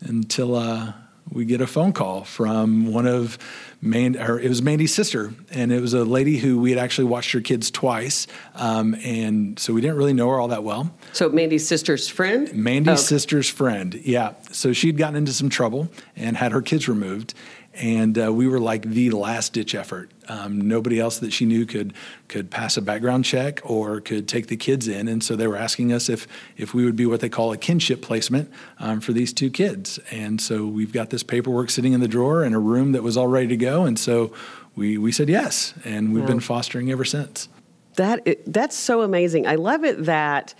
until 0.00 0.56
uh, 0.56 0.92
we 1.30 1.44
get 1.44 1.60
a 1.60 1.66
phone 1.66 1.92
call 1.92 2.24
from 2.24 2.92
one 2.92 3.06
of 3.06 3.38
Man, 3.80 4.16
or 4.16 4.40
it 4.40 4.48
was 4.48 4.60
Mandy's 4.60 4.92
sister, 4.92 5.32
and 5.52 5.70
it 5.70 5.80
was 5.80 5.94
a 5.94 6.04
lady 6.04 6.38
who 6.38 6.58
we 6.58 6.70
had 6.70 6.80
actually 6.80 7.04
watched 7.04 7.30
her 7.30 7.40
kids 7.40 7.70
twice, 7.70 8.26
um, 8.56 8.96
and 9.04 9.56
so 9.56 9.72
we 9.72 9.80
didn't 9.80 9.96
really 9.96 10.12
know 10.14 10.28
her 10.30 10.40
all 10.40 10.48
that 10.48 10.64
well. 10.64 10.90
So 11.12 11.28
Mandy's 11.28 11.68
sister's 11.68 12.08
friend. 12.08 12.52
Mandy's 12.52 12.94
Okay. 12.94 13.02
sister's 13.02 13.48
friend. 13.48 13.94
Yeah. 14.02 14.32
So 14.50 14.72
she'd 14.72 14.96
gotten 14.96 15.14
into 15.14 15.32
some 15.32 15.48
trouble 15.48 15.88
and 16.16 16.36
had 16.36 16.50
her 16.50 16.60
kids 16.62 16.88
removed. 16.88 17.34
And 17.78 18.18
uh, 18.18 18.32
we 18.32 18.48
were 18.48 18.58
like 18.58 18.82
the 18.82 19.10
last 19.10 19.52
ditch 19.52 19.74
effort. 19.74 20.10
Um, 20.28 20.60
nobody 20.60 20.98
else 20.98 21.18
that 21.20 21.32
she 21.32 21.44
knew 21.44 21.64
could 21.64 21.94
could 22.26 22.50
pass 22.50 22.76
a 22.76 22.82
background 22.82 23.24
check 23.24 23.60
or 23.62 24.00
could 24.00 24.26
take 24.26 24.48
the 24.48 24.56
kids 24.56 24.88
in, 24.88 25.06
and 25.06 25.22
so 25.22 25.36
they 25.36 25.46
were 25.46 25.56
asking 25.56 25.92
us 25.92 26.08
if 26.08 26.26
if 26.56 26.74
we 26.74 26.84
would 26.84 26.96
be 26.96 27.06
what 27.06 27.20
they 27.20 27.28
call 27.28 27.52
a 27.52 27.56
kinship 27.56 28.02
placement 28.02 28.50
um, 28.80 29.00
for 29.00 29.12
these 29.12 29.32
two 29.32 29.48
kids. 29.48 29.98
And 30.10 30.40
so 30.40 30.66
we've 30.66 30.92
got 30.92 31.10
this 31.10 31.22
paperwork 31.22 31.70
sitting 31.70 31.92
in 31.92 32.00
the 32.00 32.08
drawer 32.08 32.44
in 32.44 32.52
a 32.52 32.58
room 32.58 32.92
that 32.92 33.04
was 33.04 33.16
all 33.16 33.28
ready 33.28 33.46
to 33.46 33.56
go, 33.56 33.84
and 33.84 33.96
so 33.96 34.32
we 34.74 34.98
we 34.98 35.12
said 35.12 35.28
yes, 35.28 35.72
and 35.84 36.12
we've 36.12 36.26
been 36.26 36.40
fostering 36.40 36.90
ever 36.90 37.04
since. 37.04 37.48
That 37.94 38.40
that's 38.46 38.76
so 38.76 39.02
amazing. 39.02 39.46
I 39.46 39.54
love 39.54 39.84
it 39.84 40.04
that 40.06 40.54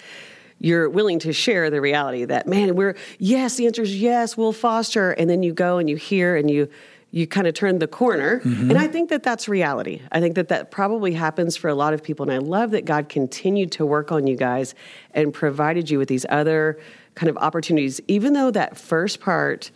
you're 0.60 0.88
willing 0.88 1.18
to 1.20 1.32
share 1.32 1.70
the 1.70 1.80
reality 1.80 2.24
that 2.24 2.46
man, 2.46 2.74
we're 2.74 2.96
yes, 3.18 3.56
the 3.56 3.66
answer 3.66 3.82
is 3.82 4.00
yes, 4.00 4.36
we'll 4.36 4.52
foster, 4.52 5.12
and 5.12 5.28
then 5.28 5.42
you 5.42 5.52
go 5.52 5.78
and 5.78 5.90
you 5.90 5.96
hear 5.96 6.36
and 6.36 6.50
you 6.50 6.68
you 7.10 7.26
kind 7.26 7.46
of 7.46 7.54
turn 7.54 7.78
the 7.78 7.86
corner. 7.86 8.40
And 8.70 8.76
I 8.78 8.86
think 8.86 9.08
that 9.10 9.22
that's 9.22 9.48
reality. 9.48 10.02
I 10.12 10.20
think 10.20 10.34
that 10.34 10.48
that 10.48 10.70
probably 10.70 11.14
happens 11.14 11.56
for 11.56 11.68
a 11.68 11.74
lot 11.74 11.94
of 11.94 12.02
people. 12.02 12.24
And 12.24 12.32
I 12.32 12.38
love 12.38 12.72
that 12.72 12.84
God 12.84 13.08
continued 13.08 13.72
to 13.72 13.86
work 13.86 14.12
on 14.12 14.26
you 14.26 14.36
guys 14.36 14.74
and 15.14 15.32
provided 15.32 15.90
you 15.90 15.98
with 15.98 16.08
these 16.08 16.26
other 16.28 16.78
kind 17.14 17.30
of 17.30 17.36
opportunities, 17.38 18.00
even 18.08 18.34
though 18.34 18.50
that 18.50 18.76
first 18.76 19.20
part 19.20 19.70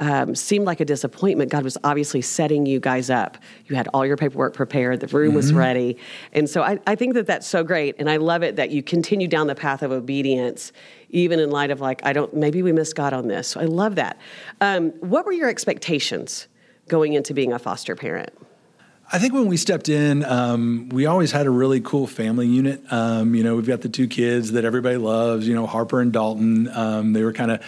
um, 0.00 0.34
seemed 0.34 0.64
like 0.64 0.80
a 0.80 0.84
disappointment. 0.84 1.50
God 1.50 1.64
was 1.64 1.76
obviously 1.84 2.22
setting 2.22 2.66
you 2.66 2.80
guys 2.80 3.10
up. 3.10 3.36
You 3.66 3.76
had 3.76 3.88
all 3.88 4.06
your 4.06 4.16
paperwork 4.16 4.54
prepared, 4.54 5.00
the 5.00 5.08
room 5.08 5.34
was 5.34 5.52
ready. 5.52 5.98
And 6.32 6.48
so 6.48 6.62
I, 6.62 6.78
I 6.86 6.94
think 6.94 7.14
that 7.14 7.26
that's 7.26 7.46
so 7.46 7.64
great. 7.64 7.96
And 7.98 8.08
I 8.08 8.16
love 8.16 8.42
it 8.42 8.56
that 8.56 8.70
you 8.70 8.82
continue 8.82 9.28
down 9.28 9.48
the 9.48 9.54
path 9.54 9.82
of 9.82 9.90
obedience, 9.90 10.72
even 11.10 11.40
in 11.40 11.50
light 11.50 11.70
of 11.70 11.80
like, 11.80 12.00
I 12.04 12.12
don't, 12.12 12.32
maybe 12.32 12.62
we 12.62 12.72
missed 12.72 12.94
God 12.94 13.12
on 13.12 13.26
this. 13.28 13.48
So 13.48 13.60
I 13.60 13.64
love 13.64 13.96
that. 13.96 14.18
Um, 14.60 14.90
what 15.00 15.26
were 15.26 15.32
your 15.32 15.48
expectations 15.48 16.48
going 16.88 17.12
into 17.12 17.34
being 17.34 17.52
a 17.52 17.58
foster 17.58 17.94
parent? 17.94 18.30
I 19.10 19.18
think 19.18 19.32
when 19.32 19.46
we 19.46 19.56
stepped 19.56 19.88
in, 19.88 20.22
um, 20.24 20.90
we 20.90 21.06
always 21.06 21.32
had 21.32 21.46
a 21.46 21.50
really 21.50 21.80
cool 21.80 22.06
family 22.06 22.46
unit. 22.46 22.82
Um, 22.92 23.34
you 23.34 23.42
know, 23.42 23.56
we've 23.56 23.66
got 23.66 23.80
the 23.80 23.88
two 23.88 24.06
kids 24.06 24.52
that 24.52 24.66
everybody 24.66 24.98
loves. 24.98 25.48
You 25.48 25.54
know, 25.54 25.66
Harper 25.66 26.00
and 26.00 26.12
Dalton. 26.12 26.68
Um, 26.68 27.14
they 27.14 27.24
were 27.24 27.32
kind 27.32 27.50
of 27.50 27.62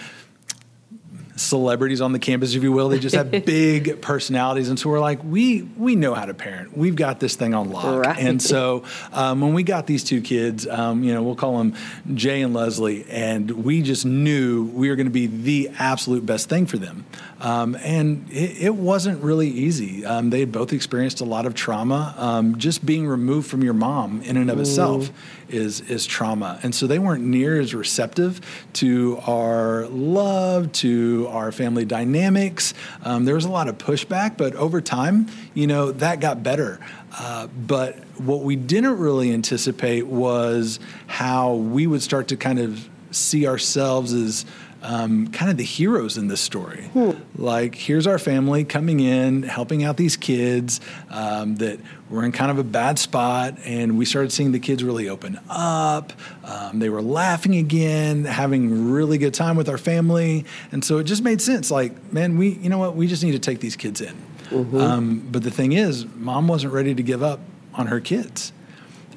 celebrities 1.40 2.00
on 2.00 2.12
the 2.12 2.18
campus, 2.18 2.54
if 2.54 2.62
you 2.62 2.72
will. 2.72 2.88
They 2.88 2.98
just 2.98 3.16
have 3.16 3.30
big 3.44 4.00
personalities, 4.00 4.68
and 4.68 4.78
so 4.78 4.90
we're 4.90 5.00
like, 5.00 5.22
we 5.24 5.62
we 5.62 5.96
know 5.96 6.14
how 6.14 6.26
to 6.26 6.34
parent. 6.34 6.76
We've 6.76 6.94
got 6.94 7.20
this 7.20 7.34
thing 7.34 7.54
on 7.54 7.70
lock. 7.70 8.06
Right. 8.06 8.18
And 8.18 8.40
so 8.42 8.84
um, 9.12 9.40
when 9.40 9.54
we 9.54 9.62
got 9.62 9.86
these 9.86 10.04
two 10.04 10.20
kids, 10.20 10.66
um, 10.66 11.02
you 11.02 11.14
know, 11.14 11.22
we'll 11.22 11.36
call 11.36 11.58
them 11.58 11.74
Jay 12.14 12.42
and 12.42 12.54
Leslie, 12.54 13.06
and 13.08 13.50
we 13.64 13.82
just 13.82 14.04
knew 14.04 14.64
we 14.66 14.88
were 14.88 14.96
going 14.96 15.06
to 15.06 15.12
be 15.12 15.26
the 15.26 15.70
absolute 15.78 16.24
best 16.26 16.48
thing 16.48 16.66
for 16.66 16.76
them. 16.76 17.04
Um, 17.40 17.74
and 17.76 18.30
it, 18.30 18.64
it, 18.64 18.74
wasn't 18.74 19.22
really 19.24 19.48
easy. 19.48 20.04
Um, 20.04 20.28
they 20.28 20.40
had 20.40 20.52
both 20.52 20.74
experienced 20.74 21.22
a 21.22 21.24
lot 21.24 21.46
of 21.46 21.54
trauma. 21.54 22.14
Um, 22.18 22.58
just 22.58 22.84
being 22.84 23.06
removed 23.06 23.48
from 23.48 23.64
your 23.64 23.72
mom 23.72 24.20
in 24.22 24.36
and 24.36 24.50
of 24.50 24.60
itself 24.60 25.10
is 25.50 25.80
is 25.82 26.06
trauma, 26.06 26.58
and 26.62 26.74
so 26.74 26.86
they 26.86 26.98
weren't 26.98 27.24
near 27.24 27.60
as 27.60 27.74
receptive 27.74 28.40
to 28.74 29.18
our 29.26 29.86
love, 29.88 30.72
to 30.72 31.28
our 31.30 31.52
family 31.52 31.84
dynamics. 31.84 32.74
Um, 33.02 33.24
there 33.24 33.34
was 33.34 33.44
a 33.44 33.50
lot 33.50 33.68
of 33.68 33.78
pushback, 33.78 34.36
but 34.36 34.54
over 34.54 34.80
time, 34.80 35.26
you 35.54 35.66
know, 35.66 35.92
that 35.92 36.20
got 36.20 36.42
better. 36.42 36.80
Uh, 37.18 37.48
but 37.48 37.98
what 38.18 38.42
we 38.42 38.56
didn't 38.56 38.98
really 38.98 39.32
anticipate 39.32 40.06
was 40.06 40.78
how 41.06 41.54
we 41.54 41.86
would 41.86 42.02
start 42.02 42.28
to 42.28 42.36
kind 42.36 42.58
of 42.58 42.88
see 43.10 43.46
ourselves 43.46 44.12
as 44.12 44.46
um, 44.82 45.28
kind 45.28 45.50
of 45.50 45.56
the 45.56 45.64
heroes 45.64 46.16
in 46.16 46.28
this 46.28 46.40
story. 46.40 46.84
Hmm. 46.92 47.10
Like, 47.36 47.74
here's 47.74 48.06
our 48.06 48.18
family 48.18 48.64
coming 48.64 49.00
in, 49.00 49.42
helping 49.42 49.84
out 49.84 49.96
these 49.96 50.16
kids 50.16 50.80
um, 51.10 51.56
that 51.56 51.80
were 52.08 52.24
in 52.24 52.32
kind 52.32 52.50
of 52.50 52.58
a 52.58 52.64
bad 52.64 52.98
spot, 52.98 53.58
and 53.64 53.98
we 53.98 54.04
started 54.04 54.32
seeing 54.32 54.52
the 54.52 54.58
kids 54.58 54.82
really 54.82 55.08
open 55.08 55.38
up. 55.48 56.12
Um, 56.44 56.78
they 56.78 56.88
were 56.88 57.02
laughing 57.02 57.56
again, 57.56 58.24
having 58.24 58.90
really 58.90 59.18
good 59.18 59.34
time 59.34 59.56
with 59.56 59.68
our 59.68 59.78
family, 59.78 60.44
and 60.72 60.84
so 60.84 60.98
it 60.98 61.04
just 61.04 61.22
made 61.22 61.40
sense. 61.40 61.70
Like, 61.70 62.12
man, 62.12 62.38
we, 62.38 62.50
you 62.50 62.68
know 62.68 62.78
what, 62.78 62.96
we 62.96 63.06
just 63.06 63.22
need 63.22 63.32
to 63.32 63.38
take 63.38 63.60
these 63.60 63.76
kids 63.76 64.00
in. 64.00 64.14
Mm-hmm. 64.50 64.76
Um, 64.76 65.28
but 65.30 65.42
the 65.42 65.50
thing 65.50 65.72
is, 65.72 66.06
mom 66.16 66.48
wasn't 66.48 66.72
ready 66.72 66.94
to 66.94 67.02
give 67.02 67.22
up 67.22 67.40
on 67.74 67.86
her 67.86 68.00
kids. 68.00 68.52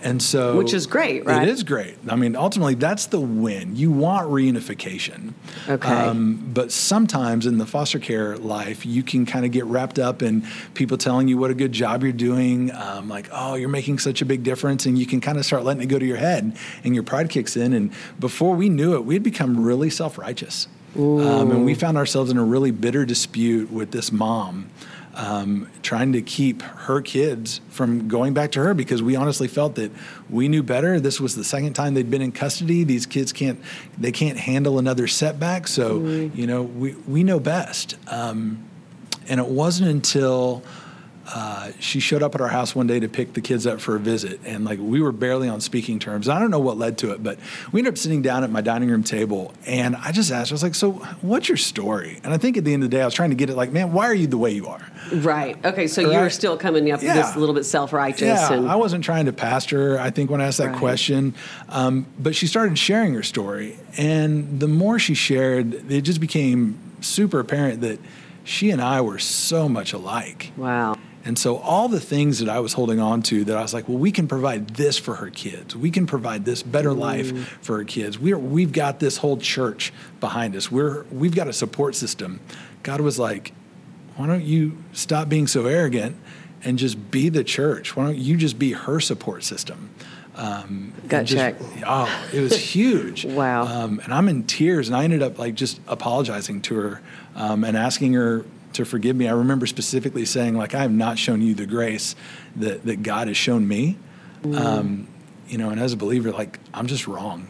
And 0.04 0.22
so, 0.22 0.58
which 0.58 0.74
is 0.74 0.86
great, 0.86 1.26
right? 1.26 1.48
It 1.48 1.50
is 1.50 1.64
great. 1.64 1.96
I 2.10 2.18
mean, 2.18 2.36
ultimately, 2.36 2.76
that's 2.76 3.06
the 3.06 3.22
win. 3.22 3.76
You 3.78 3.90
want 3.90 4.30
reunification. 4.30 5.34
Okay. 5.68 5.90
Um, 5.90 6.52
but 6.54 6.74
sometimes 6.74 7.46
in 7.46 7.58
the 7.58 7.66
foster 7.66 8.00
care 8.00 8.38
life, 8.38 8.86
you 8.86 9.02
can 9.02 9.26
kind 9.26 9.46
of 9.46 9.52
get 9.52 9.64
wrapped 9.64 10.00
up 10.00 10.22
in 10.22 10.46
people 10.74 10.98
telling 10.98 11.30
you 11.30 11.38
what 11.38 11.52
a 11.52 11.54
good 11.54 11.72
job 11.72 12.04
you're 12.04 12.12
doing, 12.12 12.72
um, 12.76 13.08
like, 13.08 13.30
oh, 13.32 13.56
you're 13.56 13.70
making 13.70 14.00
such 14.00 14.22
a 14.22 14.26
big 14.26 14.44
difference, 14.44 14.86
and 14.86 15.00
you 15.00 15.06
can 15.06 15.22
kind 15.22 15.38
of 15.38 15.46
start 15.46 15.64
letting 15.64 15.82
it 15.82 15.88
go 15.88 15.98
to 15.98 16.06
your 16.06 16.18
head, 16.18 16.58
and 16.84 16.94
your 16.94 17.04
pride 17.04 17.30
kicks 17.30 17.56
in. 17.56 17.72
And 17.72 17.92
before 18.20 18.56
we 18.56 18.68
knew 18.68 18.96
it, 18.96 19.06
we 19.06 19.14
had 19.14 19.24
become 19.24 19.64
really 19.64 19.90
self 19.90 20.18
righteous. 20.18 20.68
Um, 20.96 21.50
and 21.50 21.66
we 21.66 21.74
found 21.74 21.98
ourselves 21.98 22.30
in 22.30 22.38
a 22.38 22.44
really 22.44 22.70
bitter 22.70 23.04
dispute 23.04 23.72
with 23.72 23.92
this 23.92 24.12
mom 24.12 24.70
um, 25.16 25.70
trying 25.82 26.14
to 26.14 26.22
keep 26.22 26.62
her 26.62 27.02
kids 27.02 27.62
from 27.70 28.08
going 28.08 28.34
back 28.34 28.52
to 28.54 28.64
her 28.64 28.74
because 28.74 29.04
we 29.04 29.16
honestly 29.16 29.48
felt 29.48 29.76
that 29.76 29.92
we 30.30 30.48
knew 30.48 30.64
better. 30.64 31.00
This 31.00 31.20
was 31.20 31.36
the 31.36 31.44
second 31.44 31.74
time 31.74 31.94
they'd 31.94 32.10
been 32.10 32.22
in 32.22 32.32
custody. 32.32 32.84
These 32.84 33.06
kids 33.06 33.32
can't 33.32 33.60
they 33.98 34.12
can't 34.12 34.40
handle 34.40 34.80
another 34.80 35.08
setback. 35.08 35.68
So 35.68 36.00
mm. 36.00 36.36
you 36.36 36.48
know 36.48 36.64
we 36.64 36.94
we 37.08 37.24
know 37.24 37.40
best. 37.40 37.96
Um, 38.08 38.66
and 39.28 39.40
it 39.40 39.48
wasn't 39.48 39.90
until 39.90 40.64
uh, 41.28 41.72
she 41.80 42.00
showed 42.00 42.22
up 42.22 42.36
at 42.36 42.42
our 42.42 42.50
house 42.50 42.76
one 42.76 42.88
day 42.88 43.00
to 43.00 43.08
pick 43.08 43.34
the 43.34 43.42
kids 43.42 43.66
up 43.66 43.80
for 43.80 43.96
a 43.96 44.00
visit, 44.00 44.40
and 44.46 44.66
like 44.66 44.80
we 44.80 45.02
were 45.02 45.12
barely 45.12 45.48
on 45.48 45.62
speaking 45.62 46.00
terms. 46.00 46.28
I 46.28 46.40
don't 46.40 46.52
know 46.52 46.60
what 46.60 46.78
led 46.78 46.98
to 47.00 47.12
it, 47.12 47.24
but 47.24 47.40
we 47.72 47.80
ended 47.80 47.94
up 47.94 47.98
sitting 47.98 48.22
down 48.22 48.44
at 48.44 48.50
my 48.50 48.62
dining 48.62 48.90
room 48.90 49.04
table, 49.04 49.54
and 49.66 49.96
I 49.96 50.12
just 50.12 50.32
asked, 50.32 50.52
I 50.52 50.56
was 50.56 50.64
like, 50.64 50.76
"So, 50.76 50.94
what's 51.22 51.48
your 51.48 51.58
story?" 51.58 52.20
And 52.24 52.34
I 52.34 52.38
think 52.38 52.58
at 52.58 52.66
the 52.66 52.74
end 52.74 52.84
of 52.84 52.90
the 52.90 52.98
day, 52.98 53.02
I 53.02 53.06
was 53.06 53.14
trying 53.14 53.30
to 53.30 53.36
get 53.36 53.50
it 53.50 53.56
like, 53.56 53.72
"Man, 53.72 53.94
why 53.94 54.06
are 54.06 54.14
you 54.14 54.28
the 54.28 54.38
way 54.38 54.52
you 54.52 54.68
are?" 54.68 54.86
Right. 55.14 55.64
Okay. 55.64 55.88
So 55.88 56.04
right? 56.04 56.14
you 56.14 56.20
were 56.20 56.30
still 56.30 56.58
coming 56.58 56.92
up 56.92 57.02
yeah. 57.02 57.14
this 57.14 57.36
little 57.36 57.56
bit 57.56 57.64
self 57.66 57.94
righteous. 57.94 58.22
Yeah. 58.22 58.54
And... 58.54 58.70
I 58.70 58.76
wasn't 58.76 59.04
trying 59.04 59.26
to 59.26 59.34
pastor. 59.34 60.00
I 60.00 60.10
think 60.10 60.30
when 60.30 60.42
I 60.42 60.48
asked 60.48 60.58
that 60.58 60.72
right. 60.72 60.78
question, 60.78 61.36
um, 61.70 62.06
but 62.20 62.36
she 62.36 62.48
started 62.48 62.78
sharing 62.78 63.14
her 63.14 63.24
story, 63.24 63.78
and 63.98 64.60
the 64.60 64.68
more 64.68 65.00
she 65.00 65.14
shared, 65.14 65.90
it 65.92 66.02
just 66.02 66.20
became 66.20 66.80
super 67.00 67.40
apparent 67.40 67.82
that 67.82 68.00
she 68.44 68.72
and 68.72 68.82
I 68.82 69.02
were 69.02 69.20
so 69.20 69.70
much 69.70 69.94
alike. 69.94 70.52
Wow. 70.58 70.98
And 71.26 71.40
so 71.40 71.58
all 71.58 71.88
the 71.88 72.02
things 72.02 72.40
that 72.40 72.50
I 72.50 72.60
was 72.60 72.74
holding 72.74 73.00
on 73.00 73.22
to 73.24 73.46
that 73.46 73.56
I 73.56 73.62
was 73.62 73.74
like, 73.74 73.88
well, 73.88 73.98
we 73.98 74.12
can 74.12 74.28
provide 74.28 74.70
this 74.72 74.98
for 74.98 75.16
her 75.16 75.30
kids. 75.30 75.76
We 75.76 75.90
can 75.90 76.06
provide 76.06 76.44
this 76.44 76.62
better 76.62 76.92
life 76.94 77.58
for 77.62 77.78
her 77.78 77.86
kids. 77.86 78.20
We're, 78.20 78.38
we've 78.38 78.74
got 78.74 79.00
this 79.00 79.18
whole 79.18 79.38
church 79.38 79.94
behind 80.20 80.56
us. 80.56 80.70
We're, 80.70 81.04
we've 81.04 81.36
got 81.36 81.48
a 81.48 81.54
support 81.54 81.96
system. 81.96 82.42
God 82.84 83.00
was 83.00 83.18
like, 83.18 83.54
why 84.18 84.28
don't 84.28 84.44
you 84.44 84.78
stop 84.92 85.30
being 85.30 85.48
so 85.48 85.66
arrogant 85.66 86.18
and 86.64 86.78
just 86.78 87.10
be 87.10 87.30
the 87.30 87.44
church? 87.44 87.96
Why 87.96 88.06
don't 88.06 88.18
you 88.18 88.36
just 88.36 88.60
be 88.60 88.74
her 88.74 89.00
support 89.00 89.44
system? 89.44 89.90
Um. 90.36 90.94
Oh, 91.86 92.10
it 92.34 92.42
was 92.42 92.58
huge. 92.74 93.24
wow. 93.24 93.66
Um, 93.66 94.00
and 94.04 94.12
I'm 94.12 94.28
in 94.28 94.44
tears, 94.46 94.88
and 94.88 94.98
I 94.98 95.04
ended 95.04 95.22
up 95.22 95.38
like 95.38 95.54
just 95.54 95.80
apologizing 95.88 96.62
to 96.64 96.76
her 96.76 97.02
um, 97.36 97.64
and 97.64 97.78
asking 97.78 98.14
her 98.14 98.44
to 98.76 98.86
forgive 98.86 99.16
me. 99.16 99.28
I 99.28 99.34
remember 99.34 99.66
specifically 99.66 100.26
saying, 100.26 100.56
like, 100.56 100.74
I 100.74 100.82
have 100.82 100.92
not 100.92 101.18
shown 101.18 101.42
you 101.42 101.54
the 101.54 101.66
grace 101.66 102.16
that, 102.56 102.86
that 102.86 103.04
God 103.04 103.28
has 103.28 103.38
shown 103.38 103.68
me. 103.68 103.98
Mm. 104.44 104.58
Um, 104.58 105.08
you 105.48 105.58
know, 105.58 105.70
and 105.70 105.80
as 105.80 105.94
a 105.94 105.98
believer, 105.98 106.32
like, 106.32 106.60
I'm 106.74 106.88
just 106.88 107.08
wrong. 107.08 107.48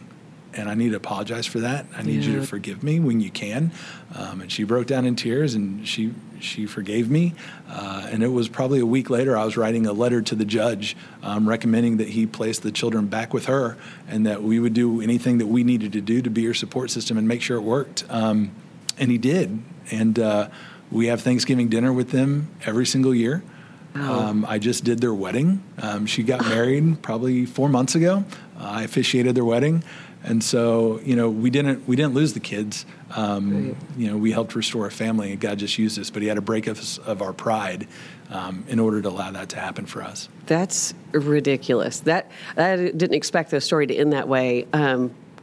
And 0.56 0.68
I 0.68 0.74
need 0.74 0.90
to 0.90 0.96
apologize 0.96 1.46
for 1.46 1.60
that. 1.60 1.86
I 1.96 2.02
need 2.02 2.22
yeah. 2.22 2.30
you 2.30 2.40
to 2.40 2.46
forgive 2.46 2.84
me 2.84 3.00
when 3.00 3.20
you 3.20 3.30
can. 3.30 3.72
Um, 4.14 4.40
and 4.40 4.52
she 4.52 4.62
broke 4.62 4.86
down 4.86 5.04
in 5.04 5.16
tears 5.16 5.54
and 5.54 5.86
she 5.86 6.14
she 6.38 6.66
forgave 6.66 7.10
me. 7.10 7.34
Uh, 7.68 8.06
and 8.10 8.22
it 8.22 8.28
was 8.28 8.48
probably 8.48 8.78
a 8.78 8.86
week 8.86 9.10
later, 9.10 9.36
I 9.36 9.44
was 9.44 9.56
writing 9.56 9.86
a 9.86 9.92
letter 9.92 10.22
to 10.22 10.34
the 10.34 10.44
judge 10.44 10.96
um, 11.22 11.48
recommending 11.48 11.96
that 11.96 12.08
he 12.08 12.26
place 12.26 12.58
the 12.58 12.70
children 12.70 13.06
back 13.06 13.32
with 13.34 13.46
her 13.46 13.76
and 14.06 14.26
that 14.26 14.42
we 14.42 14.60
would 14.60 14.74
do 14.74 15.00
anything 15.00 15.38
that 15.38 15.46
we 15.46 15.64
needed 15.64 15.92
to 15.94 16.00
do 16.00 16.22
to 16.22 16.30
be 16.30 16.44
her 16.44 16.54
support 16.54 16.90
system 16.90 17.18
and 17.18 17.26
make 17.26 17.42
sure 17.42 17.56
it 17.56 17.62
worked. 17.62 18.04
Um, 18.08 18.52
and 18.98 19.10
he 19.10 19.18
did. 19.18 19.62
And 19.90 20.18
uh, 20.18 20.48
we 20.94 21.08
have 21.08 21.20
Thanksgiving 21.20 21.68
dinner 21.68 21.92
with 21.92 22.10
them 22.10 22.48
every 22.64 22.86
single 22.86 23.14
year. 23.14 23.42
Oh. 23.96 24.20
Um, 24.20 24.46
I 24.48 24.58
just 24.58 24.84
did 24.84 25.00
their 25.00 25.14
wedding. 25.14 25.62
Um, 25.78 26.06
she 26.06 26.22
got 26.22 26.42
married 26.48 27.02
probably 27.02 27.46
four 27.46 27.68
months 27.68 27.94
ago. 27.94 28.24
Uh, 28.58 28.62
I 28.64 28.82
officiated 28.84 29.34
their 29.34 29.44
wedding, 29.44 29.84
and 30.22 30.42
so 30.42 31.00
you 31.00 31.16
know 31.16 31.28
we 31.28 31.50
didn't 31.50 31.86
we 31.86 31.96
didn't 31.96 32.14
lose 32.14 32.32
the 32.32 32.40
kids. 32.40 32.86
Um, 33.14 33.76
you 33.96 34.10
know 34.10 34.16
we 34.16 34.32
helped 34.32 34.54
restore 34.54 34.86
a 34.86 34.90
family, 34.90 35.32
and 35.32 35.40
God 35.40 35.58
just 35.58 35.78
used 35.78 35.98
us. 35.98 36.10
But 36.10 36.22
He 36.22 36.28
had 36.28 36.34
to 36.36 36.42
break 36.42 36.66
us 36.66 36.98
of 36.98 37.22
our 37.22 37.32
pride 37.32 37.86
um, 38.30 38.64
in 38.68 38.78
order 38.80 39.02
to 39.02 39.08
allow 39.08 39.30
that 39.32 39.48
to 39.50 39.60
happen 39.60 39.86
for 39.86 40.02
us. 40.02 40.28
That's 40.46 40.94
ridiculous. 41.12 42.00
That 42.00 42.30
I 42.56 42.76
didn't 42.76 43.14
expect 43.14 43.50
the 43.50 43.60
story 43.60 43.86
to 43.86 43.94
end 43.94 44.12
that 44.12 44.28
way. 44.28 44.66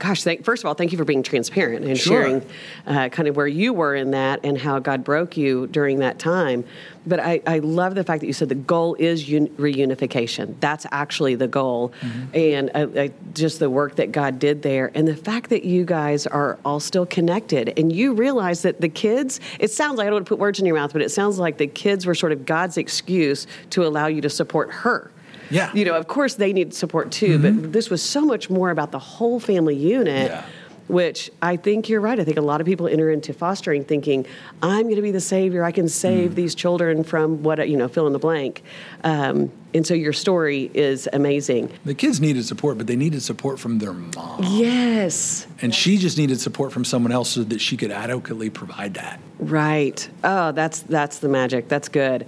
Gosh, 0.01 0.23
thank, 0.23 0.43
first 0.43 0.63
of 0.63 0.67
all, 0.67 0.73
thank 0.73 0.91
you 0.91 0.97
for 0.97 1.05
being 1.05 1.21
transparent 1.21 1.85
and 1.85 1.95
sure. 1.95 2.23
sharing 2.23 2.49
uh, 2.87 3.09
kind 3.09 3.27
of 3.27 3.35
where 3.35 3.45
you 3.45 3.71
were 3.71 3.93
in 3.93 4.11
that 4.11 4.39
and 4.43 4.57
how 4.57 4.79
God 4.79 5.03
broke 5.03 5.37
you 5.37 5.67
during 5.67 5.99
that 5.99 6.17
time. 6.17 6.63
But 7.05 7.19
I, 7.19 7.39
I 7.45 7.59
love 7.59 7.93
the 7.93 8.03
fact 8.03 8.21
that 8.21 8.25
you 8.25 8.33
said 8.33 8.49
the 8.49 8.55
goal 8.55 8.95
is 8.95 9.29
un- 9.29 9.49
reunification. 9.49 10.55
That's 10.59 10.87
actually 10.89 11.35
the 11.35 11.47
goal. 11.47 11.93
Mm-hmm. 12.01 12.35
And 12.35 12.71
uh, 12.73 12.99
uh, 12.99 13.07
just 13.35 13.59
the 13.59 13.69
work 13.69 13.97
that 13.97 14.11
God 14.11 14.39
did 14.39 14.63
there. 14.63 14.89
And 14.95 15.07
the 15.07 15.15
fact 15.15 15.51
that 15.51 15.65
you 15.65 15.85
guys 15.85 16.25
are 16.25 16.57
all 16.65 16.79
still 16.79 17.05
connected 17.05 17.77
and 17.77 17.93
you 17.93 18.15
realize 18.15 18.63
that 18.63 18.81
the 18.81 18.89
kids, 18.89 19.39
it 19.59 19.69
sounds 19.69 19.99
like, 19.99 20.07
I 20.07 20.09
don't 20.09 20.15
want 20.15 20.25
to 20.25 20.29
put 20.29 20.39
words 20.39 20.59
in 20.59 20.65
your 20.65 20.77
mouth, 20.77 20.93
but 20.93 21.03
it 21.03 21.11
sounds 21.11 21.37
like 21.37 21.59
the 21.59 21.67
kids 21.67 22.07
were 22.07 22.15
sort 22.15 22.31
of 22.31 22.47
God's 22.47 22.77
excuse 22.77 23.45
to 23.69 23.85
allow 23.85 24.07
you 24.07 24.21
to 24.21 24.31
support 24.31 24.71
her 24.71 25.10
yeah. 25.51 25.71
You 25.73 25.85
know, 25.85 25.95
of 25.95 26.07
course 26.07 26.35
they 26.35 26.53
need 26.53 26.73
support 26.73 27.11
too, 27.11 27.37
mm-hmm. 27.37 27.61
but 27.61 27.73
this 27.73 27.89
was 27.89 28.01
so 28.01 28.25
much 28.25 28.49
more 28.49 28.71
about 28.71 28.91
the 28.91 28.99
whole 28.99 29.39
family 29.39 29.75
unit. 29.75 30.31
Yeah. 30.31 30.45
Which 30.87 31.31
I 31.41 31.55
think 31.55 31.87
you're 31.87 32.01
right. 32.01 32.19
I 32.19 32.25
think 32.25 32.35
a 32.35 32.41
lot 32.41 32.59
of 32.59 32.67
people 32.67 32.85
enter 32.85 33.09
into 33.11 33.31
fostering 33.31 33.85
thinking, 33.85 34.25
I'm 34.61 34.83
going 34.83 34.97
to 34.97 35.01
be 35.01 35.11
the 35.11 35.21
savior. 35.21 35.63
I 35.63 35.71
can 35.71 35.87
save 35.87 36.31
mm. 36.31 36.35
these 36.35 36.53
children 36.53 37.05
from 37.05 37.43
what, 37.43 37.69
you 37.69 37.77
know, 37.77 37.87
fill 37.87 38.07
in 38.07 38.13
the 38.13 38.19
blank. 38.19 38.61
Um, 39.05 39.53
and 39.73 39.87
so 39.87 39.93
your 39.93 40.11
story 40.11 40.69
is 40.73 41.07
amazing. 41.13 41.71
The 41.85 41.93
kids 41.93 42.19
needed 42.19 42.43
support, 42.43 42.77
but 42.77 42.87
they 42.87 42.97
needed 42.97 43.21
support 43.21 43.57
from 43.57 43.79
their 43.79 43.93
mom. 43.93 44.43
Yes. 44.43 45.47
And 45.61 45.73
she 45.73 45.97
just 45.97 46.17
needed 46.17 46.41
support 46.41 46.73
from 46.73 46.83
someone 46.83 47.13
else 47.13 47.29
so 47.29 47.43
that 47.45 47.61
she 47.61 47.77
could 47.77 47.91
adequately 47.91 48.49
provide 48.49 48.95
that. 48.95 49.21
Right. 49.39 50.09
Oh, 50.25 50.51
that's 50.51 50.81
that's 50.81 51.19
the 51.19 51.29
magic. 51.29 51.69
That's 51.69 51.87
good. 51.87 52.27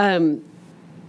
Um, 0.00 0.42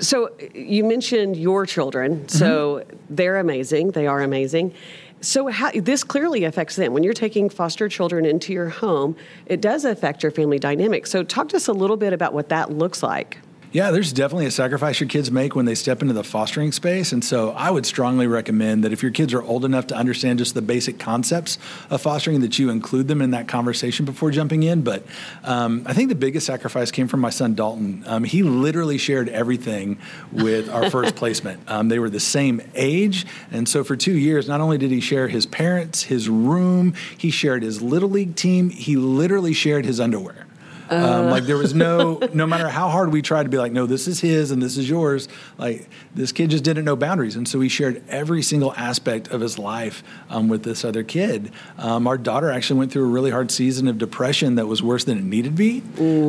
so 0.02 0.32
you 0.54 0.84
mentioned 0.84 1.38
your 1.38 1.66
children. 1.66 2.28
So 2.28 2.80
mm-hmm. 2.80 2.98
they're 3.10 3.38
amazing. 3.38 3.92
They 3.92 4.08
are 4.08 4.22
amazing. 4.22 4.74
So 5.22 5.48
how, 5.48 5.72
this 5.72 6.04
clearly 6.04 6.44
affects 6.44 6.76
them. 6.76 6.94
When 6.94 7.04
you're 7.04 7.14
taking 7.14 7.50
foster 7.50 7.88
children 7.88 8.26
into 8.26 8.54
your 8.54 8.70
home, 8.70 9.16
it 9.46 9.62
does 9.62 9.86
affect 9.86 10.24
your 10.24 10.32
family 10.32 10.58
dynamic. 10.58 11.06
So 11.06 11.24
talk 11.24 11.50
to 11.50 11.58
us 11.58 11.68
a 11.68 11.74
little 11.74 11.98
bit 11.98 12.12
about 12.12 12.34
what 12.34 12.50
that 12.50 12.72
looks 12.72 13.04
like. 13.04 13.38
Yeah, 13.74 13.92
there's 13.92 14.12
definitely 14.12 14.48
a 14.48 14.52
sacrifice 14.52 15.00
your 15.00 15.08
kids 15.08 15.32
make 15.32 15.56
when 15.56 15.64
they 15.64 15.76
step 15.76 16.02
into 16.02 16.14
the 16.14 16.26
fostering 16.26 16.74
space. 16.74 17.14
And 17.14 17.24
so 17.24 17.52
I 17.52 17.72
would 17.72 17.86
strongly 17.86 18.28
recommend 18.28 18.84
that 18.84 18.92
if 18.92 19.02
your 19.02 19.14
kids 19.14 19.34
are 19.34 19.42
old 19.42 19.64
enough 19.64 19.88
to 19.88 19.96
understand 19.96 20.40
just 20.40 20.56
the 20.56 20.62
basic 20.62 21.00
concepts 21.00 21.58
of 21.90 22.02
fostering, 22.02 22.42
that 22.42 22.60
you 22.60 22.70
include 22.70 23.08
them 23.08 23.22
in 23.22 23.32
that 23.32 23.48
conversation 23.48 24.04
before 24.06 24.30
jumping 24.30 24.64
in. 24.64 24.82
But 24.82 25.06
um, 25.46 25.84
I 25.86 25.94
think 25.94 26.10
the 26.10 26.16
biggest 26.16 26.46
sacrifice 26.46 26.92
came 26.92 27.08
from 27.08 27.22
my 27.22 27.30
son 27.30 27.56
Dalton. 27.56 28.04
Um, 28.08 28.26
he 28.26 28.44
literally 28.44 28.98
shared 28.98 29.30
everything 29.30 30.00
with 30.34 30.70
our 30.70 30.90
first 30.90 31.16
placement. 31.22 31.62
Um, 31.72 31.88
they 31.88 32.00
were 32.00 32.10
the 32.10 32.20
same 32.20 32.62
age. 32.76 33.26
And 33.52 33.70
so 33.70 33.86
for 33.86 33.96
two 33.96 34.18
years, 34.18 34.50
not 34.50 34.60
only 34.60 34.80
did 34.80 34.92
he 34.92 35.00
share 35.00 35.30
his 35.30 35.46
parents, 35.46 36.04
his 36.04 36.28
room, 36.28 36.94
he 37.18 37.32
shared 37.32 37.64
his 37.64 37.82
little 37.82 38.10
league 38.10 38.36
team, 38.36 38.70
he 38.70 38.98
literally 38.98 39.54
shared 39.54 39.86
his 39.86 40.02
underwear. 40.02 40.46
Um, 40.92 41.30
like 41.30 41.44
there 41.46 41.58
was 41.58 41.74
no, 41.74 42.20
no 42.34 42.46
matter 42.46 42.68
how 42.68 42.90
hard 42.90 43.12
we 43.12 43.22
tried 43.22 43.44
to 43.44 43.50
be 43.50 43.58
like, 43.58 43.72
no, 43.72 43.86
this 43.86 44.08
is 44.08 44.20
his 44.20 44.52
and 44.52 44.62
this 44.62 44.78
is 44.78 44.90
yours. 44.90 45.28
Like 45.58 45.90
this 46.14 46.32
kid 46.32 46.50
just 46.50 46.64
didn't 46.64 46.86
know 46.86 46.96
boundaries, 46.96 47.36
and 47.36 47.48
so 47.48 47.60
he 47.60 47.70
shared 47.70 48.04
every 48.10 48.42
single 48.42 48.74
aspect 48.74 49.30
of 49.30 49.42
his 49.42 49.58
life 49.58 50.04
um, 50.30 50.50
with 50.50 50.64
this 50.64 50.84
other 50.84 51.04
kid. 51.04 51.52
Um, 51.78 52.08
our 52.08 52.18
daughter 52.18 52.52
actually 52.52 52.80
went 52.80 52.92
through 52.92 53.06
a 53.06 53.12
really 53.12 53.32
hard 53.32 53.52
season 53.52 53.88
of 53.88 53.98
depression 53.98 54.56
that 54.56 54.68
was 54.68 54.84
worse 54.84 55.04
than 55.04 55.18
it 55.18 55.24
needed 55.24 55.56
to 55.56 55.56
be 55.56 55.82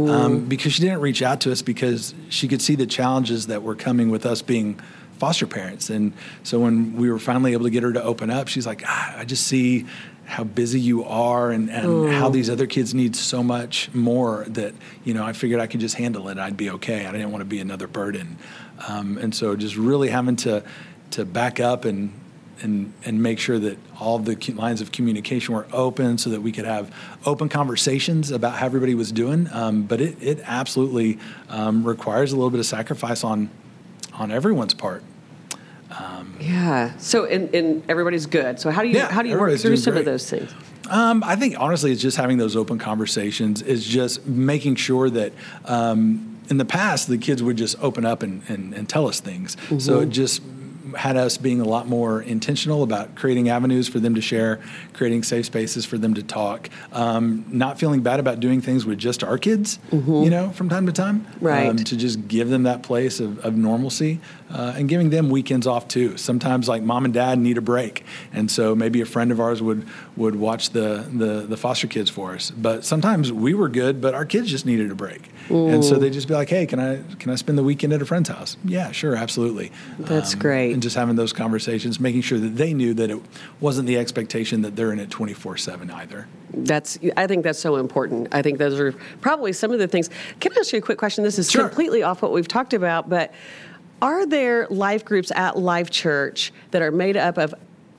um, 0.08 0.46
because 0.46 0.72
she 0.72 0.82
didn't 0.82 1.00
reach 1.00 1.22
out 1.22 1.40
to 1.42 1.52
us 1.52 1.62
because 1.62 2.14
she 2.28 2.48
could 2.48 2.62
see 2.62 2.74
the 2.74 2.86
challenges 2.86 3.48
that 3.48 3.62
were 3.62 3.74
coming 3.74 4.10
with 4.10 4.24
us 4.24 4.42
being 4.42 4.80
foster 5.22 5.46
parents. 5.46 5.88
And 5.88 6.12
so 6.42 6.58
when 6.58 6.96
we 6.96 7.08
were 7.08 7.20
finally 7.20 7.52
able 7.52 7.64
to 7.64 7.70
get 7.70 7.84
her 7.84 7.92
to 7.92 8.02
open 8.02 8.28
up, 8.28 8.48
she's 8.48 8.66
like, 8.66 8.82
ah, 8.84 9.18
I 9.18 9.24
just 9.24 9.46
see 9.46 9.86
how 10.32 10.44
busy 10.44 10.80
you 10.80 11.04
are 11.04 11.50
and, 11.50 11.68
and 11.68 12.10
how 12.10 12.30
these 12.30 12.48
other 12.48 12.66
kids 12.66 12.94
need 12.94 13.14
so 13.14 13.42
much 13.42 13.92
more 13.92 14.46
that, 14.48 14.72
you 15.04 15.12
know, 15.12 15.22
I 15.22 15.34
figured 15.34 15.60
I 15.60 15.66
could 15.66 15.80
just 15.80 15.94
handle 15.96 16.30
it. 16.30 16.38
I'd 16.38 16.56
be 16.56 16.70
okay. 16.70 17.04
I 17.04 17.12
didn't 17.12 17.30
want 17.32 17.42
to 17.42 17.46
be 17.46 17.60
another 17.60 17.86
burden. 17.86 18.38
Um, 18.88 19.18
and 19.18 19.34
so 19.34 19.54
just 19.56 19.76
really 19.76 20.08
having 20.08 20.36
to, 20.36 20.64
to 21.10 21.26
back 21.26 21.60
up 21.60 21.84
and, 21.84 22.18
and, 22.62 22.94
and 23.04 23.22
make 23.22 23.40
sure 23.40 23.58
that 23.58 23.76
all 24.00 24.18
the 24.18 24.34
lines 24.54 24.80
of 24.80 24.90
communication 24.90 25.52
were 25.52 25.66
open 25.70 26.16
so 26.16 26.30
that 26.30 26.40
we 26.40 26.50
could 26.50 26.64
have 26.64 26.90
open 27.26 27.50
conversations 27.50 28.30
about 28.30 28.54
how 28.54 28.64
everybody 28.64 28.94
was 28.94 29.12
doing. 29.12 29.50
Um, 29.52 29.82
but 29.82 30.00
it, 30.00 30.16
it 30.22 30.40
absolutely 30.44 31.18
um, 31.50 31.84
requires 31.84 32.32
a 32.32 32.36
little 32.36 32.50
bit 32.50 32.60
of 32.60 32.64
sacrifice 32.64 33.22
on, 33.22 33.50
on 34.14 34.32
everyone's 34.32 34.72
part. 34.72 35.04
Yeah. 36.42 36.96
So, 36.98 37.24
and, 37.24 37.54
and 37.54 37.82
everybody's 37.88 38.26
good. 38.26 38.58
So, 38.58 38.70
how 38.70 38.82
do 38.82 38.88
you 38.88 38.96
Yeah, 38.96 39.10
how 39.10 39.22
do 39.22 39.28
you 39.28 39.38
work 39.38 39.58
through 39.58 39.76
some 39.76 39.96
of 39.96 40.04
those 40.04 40.28
things? 40.28 40.52
Um, 40.90 41.22
I 41.24 41.36
think 41.36 41.58
honestly, 41.58 41.92
it's 41.92 42.02
just 42.02 42.16
having 42.16 42.38
those 42.38 42.56
open 42.56 42.78
conversations. 42.78 43.62
Is 43.62 43.86
just 43.86 44.26
making 44.26 44.76
sure 44.76 45.08
that 45.10 45.32
um, 45.64 46.40
in 46.50 46.58
the 46.58 46.64
past 46.64 47.08
the 47.08 47.18
kids 47.18 47.42
would 47.42 47.56
just 47.56 47.80
open 47.82 48.04
up 48.04 48.22
and, 48.22 48.42
and, 48.48 48.74
and 48.74 48.88
tell 48.88 49.06
us 49.06 49.20
things. 49.20 49.56
So 49.78 50.00
it 50.00 50.10
just 50.10 50.42
had 50.96 51.16
us 51.16 51.36
being 51.36 51.60
a 51.60 51.64
lot 51.64 51.88
more 51.88 52.22
intentional 52.22 52.82
about 52.82 53.14
creating 53.14 53.48
avenues 53.48 53.88
for 53.88 54.00
them 54.00 54.14
to 54.14 54.20
share, 54.20 54.60
creating 54.92 55.22
safe 55.22 55.46
spaces 55.46 55.84
for 55.84 55.98
them 55.98 56.14
to 56.14 56.22
talk, 56.22 56.68
um, 56.92 57.44
not 57.48 57.78
feeling 57.78 58.02
bad 58.02 58.20
about 58.20 58.40
doing 58.40 58.60
things 58.60 58.84
with 58.86 58.98
just 58.98 59.24
our 59.24 59.38
kids, 59.38 59.78
you 60.24 60.30
know, 60.30 60.50
from 60.50 60.68
time 60.68 60.86
to 60.86 60.92
time. 60.92 61.26
Right. 61.40 61.68
Um, 61.68 61.76
to 61.76 61.96
just 61.96 62.28
give 62.28 62.48
them 62.48 62.64
that 62.64 62.82
place 62.82 63.20
of, 63.20 63.38
of 63.44 63.56
normalcy 63.56 64.20
uh, 64.50 64.74
and 64.76 64.88
giving 64.88 65.10
them 65.10 65.30
weekends 65.30 65.66
off 65.66 65.88
too. 65.88 66.16
Sometimes, 66.16 66.68
like 66.68 66.82
mom 66.82 67.04
and 67.04 67.14
dad 67.14 67.38
need 67.38 67.58
a 67.58 67.62
break, 67.62 68.04
and 68.32 68.50
so 68.50 68.74
maybe 68.74 69.00
a 69.00 69.06
friend 69.06 69.32
of 69.32 69.40
ours 69.40 69.62
would 69.62 69.86
would 70.16 70.36
watch 70.36 70.70
the 70.70 71.06
the, 71.12 71.46
the 71.46 71.56
foster 71.56 71.86
kids 71.86 72.10
for 72.10 72.34
us. 72.34 72.50
But 72.50 72.84
sometimes 72.84 73.32
we 73.32 73.54
were 73.54 73.68
good, 73.68 74.00
but 74.00 74.14
our 74.14 74.24
kids 74.26 74.50
just 74.50 74.66
needed 74.66 74.90
a 74.90 74.94
break, 74.94 75.30
and 75.50 75.84
so 75.84 75.98
they'd 75.98 76.12
just 76.12 76.28
be 76.28 76.34
like, 76.34 76.48
"Hey, 76.48 76.66
can 76.66 76.78
I 76.80 77.02
can 77.18 77.30
I 77.30 77.34
spend 77.34 77.58
the 77.58 77.62
weekend 77.62 77.92
at 77.92 78.00
a 78.02 78.06
friend's 78.06 78.28
house?" 78.28 78.56
Yeah, 78.64 78.92
sure, 78.92 79.14
absolutely. 79.16 79.70
Um, 79.98 80.04
That's 80.04 80.34
great. 80.34 80.72
And 80.72 80.82
just 80.82 80.96
having 80.96 81.16
those 81.16 81.32
conversations, 81.32 81.98
making 82.00 82.22
sure 82.22 82.38
that 82.38 82.56
they 82.56 82.74
knew 82.74 82.94
that 82.94 83.10
it 83.10 83.20
wasn't 83.60 83.86
the 83.86 83.98
expectation 83.98 84.62
that 84.62 84.76
they're 84.76 84.92
in 84.92 84.98
it 84.98 85.10
twenty 85.10 85.32
four 85.34 85.56
seven 85.56 85.90
either. 85.90 86.26
That's 86.54 86.98
I 87.16 87.26
think 87.26 87.44
that's 87.44 87.58
so 87.58 87.76
important. 87.76 88.28
I 88.32 88.42
think 88.42 88.58
those 88.58 88.78
are 88.78 88.92
probably 89.20 89.52
some 89.52 89.70
of 89.72 89.78
the 89.78 89.88
things. 89.88 90.10
Can 90.40 90.52
I 90.52 90.56
ask 90.60 90.72
you 90.72 90.78
a 90.78 90.82
quick 90.82 90.98
question? 90.98 91.24
This 91.24 91.38
is 91.38 91.50
Sure. 91.50 91.66
completely 91.68 92.02
off 92.02 92.22
what 92.22 92.32
we've 92.32 92.48
talked 92.48 92.74
about, 92.74 93.08
but 93.08 93.32
are 94.00 94.26
there 94.26 94.66
life 94.68 95.04
groups 95.04 95.30
at 95.34 95.56
Life 95.58 95.90
Church 95.90 96.52
that 96.72 96.82
are 96.82 96.90
made 96.90 97.16
up 97.16 97.38
of 97.38 97.54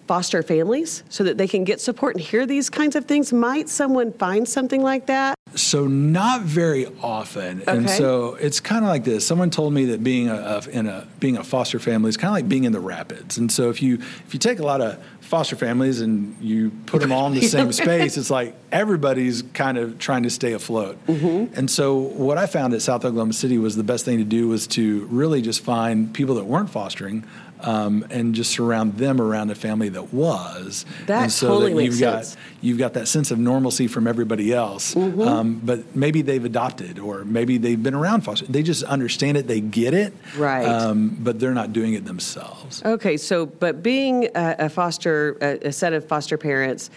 foster 0.08 0.44
families 0.44 1.04
so 1.10 1.24
that 1.24 1.38
they 1.38 1.48
can 1.48 1.64
get 1.64 1.80
support 1.82 2.16
and 2.16 2.24
hear 2.24 2.46
these 2.46 2.70
kinds 2.70 2.96
of 2.96 3.06
things? 3.06 3.32
Might 3.34 3.70
someone 3.70 4.14
find 4.14 4.48
something 4.48 4.82
like 4.82 5.08
that? 5.08 5.36
So 5.56 5.86
not 5.86 6.42
very 6.42 6.88
often, 7.02 7.62
and 7.68 7.88
so 7.88 8.36
it's 8.36 8.60
kind 8.60 8.84
of 8.84 8.90
like 8.90 9.04
this. 9.04 9.26
Someone 9.26 9.52
told 9.52 9.72
me 9.72 9.86
that 9.86 10.04
being 10.04 10.28
a, 10.28 10.36
a 10.36 10.70
in 10.70 10.88
a 10.88 11.08
being 11.20 11.38
a 11.38 11.44
foster 11.44 11.78
family 11.78 12.10
is 12.10 12.18
kind 12.18 12.30
of 12.30 12.34
like 12.34 12.50
being 12.50 12.64
in 12.64 12.72
the 12.72 12.80
rapids. 12.80 13.38
And 13.38 13.52
so 13.52 13.70
if 13.70 13.82
you 13.82 13.96
if 13.96 14.34
you 14.34 14.40
take 14.40 14.58
a 14.58 14.64
lot 14.64 14.82
of 14.82 15.00
foster 15.34 15.56
families 15.56 16.02
and 16.02 16.36
you 16.42 16.72
put 16.86 17.02
them 17.02 17.12
all 17.12 17.28
in 17.28 17.34
the 17.34 17.42
same 17.48 17.72
space, 17.72 18.18
it's 18.18 18.30
like 18.30 18.56
everybody's 18.72 19.42
kind 19.54 19.78
of 19.78 19.98
trying 19.98 20.24
to 20.24 20.30
stay 20.30 20.54
afloat. 20.54 21.04
Mm-hmm. 21.08 21.56
And 21.58 21.72
so 21.72 21.98
what 21.98 22.38
I 22.38 22.46
found 22.46 22.74
at 22.74 22.82
South 22.82 23.06
Oklahoma 23.06 23.34
City 23.34 23.58
was 23.58 23.76
the 23.76 23.84
best 23.84 24.06
thing 24.06 24.18
to 24.18 24.24
do 24.24 24.48
was 24.48 24.68
to 24.68 25.06
really 25.06 25.42
just 25.42 25.64
find 25.64 26.14
people 26.14 26.36
that 26.36 26.46
weren't 26.46 26.70
fostering. 26.70 27.26
Um, 27.64 28.06
and 28.10 28.36
just 28.36 28.52
surround 28.52 28.98
them 28.98 29.22
around 29.22 29.50
a 29.50 29.56
family 29.56 29.88
that 29.88 30.14
was, 30.14 30.86
That 31.08 31.24
and 31.24 31.32
so 31.32 31.48
totally 31.48 31.72
that 31.72 31.78
makes 31.78 31.92
you've 31.94 32.02
got 32.02 32.26
sense. 32.26 32.38
you've 32.60 32.78
got 32.78 32.94
that 32.96 33.08
sense 33.08 33.32
of 33.32 33.40
normalcy 33.40 33.88
from 33.88 34.06
everybody 34.06 34.52
else. 34.54 34.94
Mm-hmm. 34.96 35.22
Um, 35.22 35.62
but 35.64 35.96
maybe 35.96 36.22
they've 36.22 36.44
adopted, 36.44 37.00
or 37.00 37.24
maybe 37.24 37.58
they've 37.58 37.82
been 37.82 37.94
around 37.94 38.22
foster. 38.26 38.46
They 38.48 38.64
just 38.64 38.84
understand 38.84 39.38
it, 39.38 39.48
they 39.48 39.62
get 39.62 39.94
it, 39.94 40.14
Right. 40.36 40.66
Um, 40.66 41.18
but 41.22 41.40
they're 41.40 41.54
not 41.54 41.72
doing 41.72 41.94
it 41.94 42.04
themselves. 42.04 42.84
Okay, 42.84 43.16
so 43.16 43.46
but 43.46 43.82
being 43.82 44.26
a, 44.36 44.56
a 44.60 44.70
foster, 44.70 45.38
a, 45.42 45.70
a 45.70 45.72
set 45.72 45.94
of 45.94 46.06
foster 46.06 46.38
parents, 46.38 46.90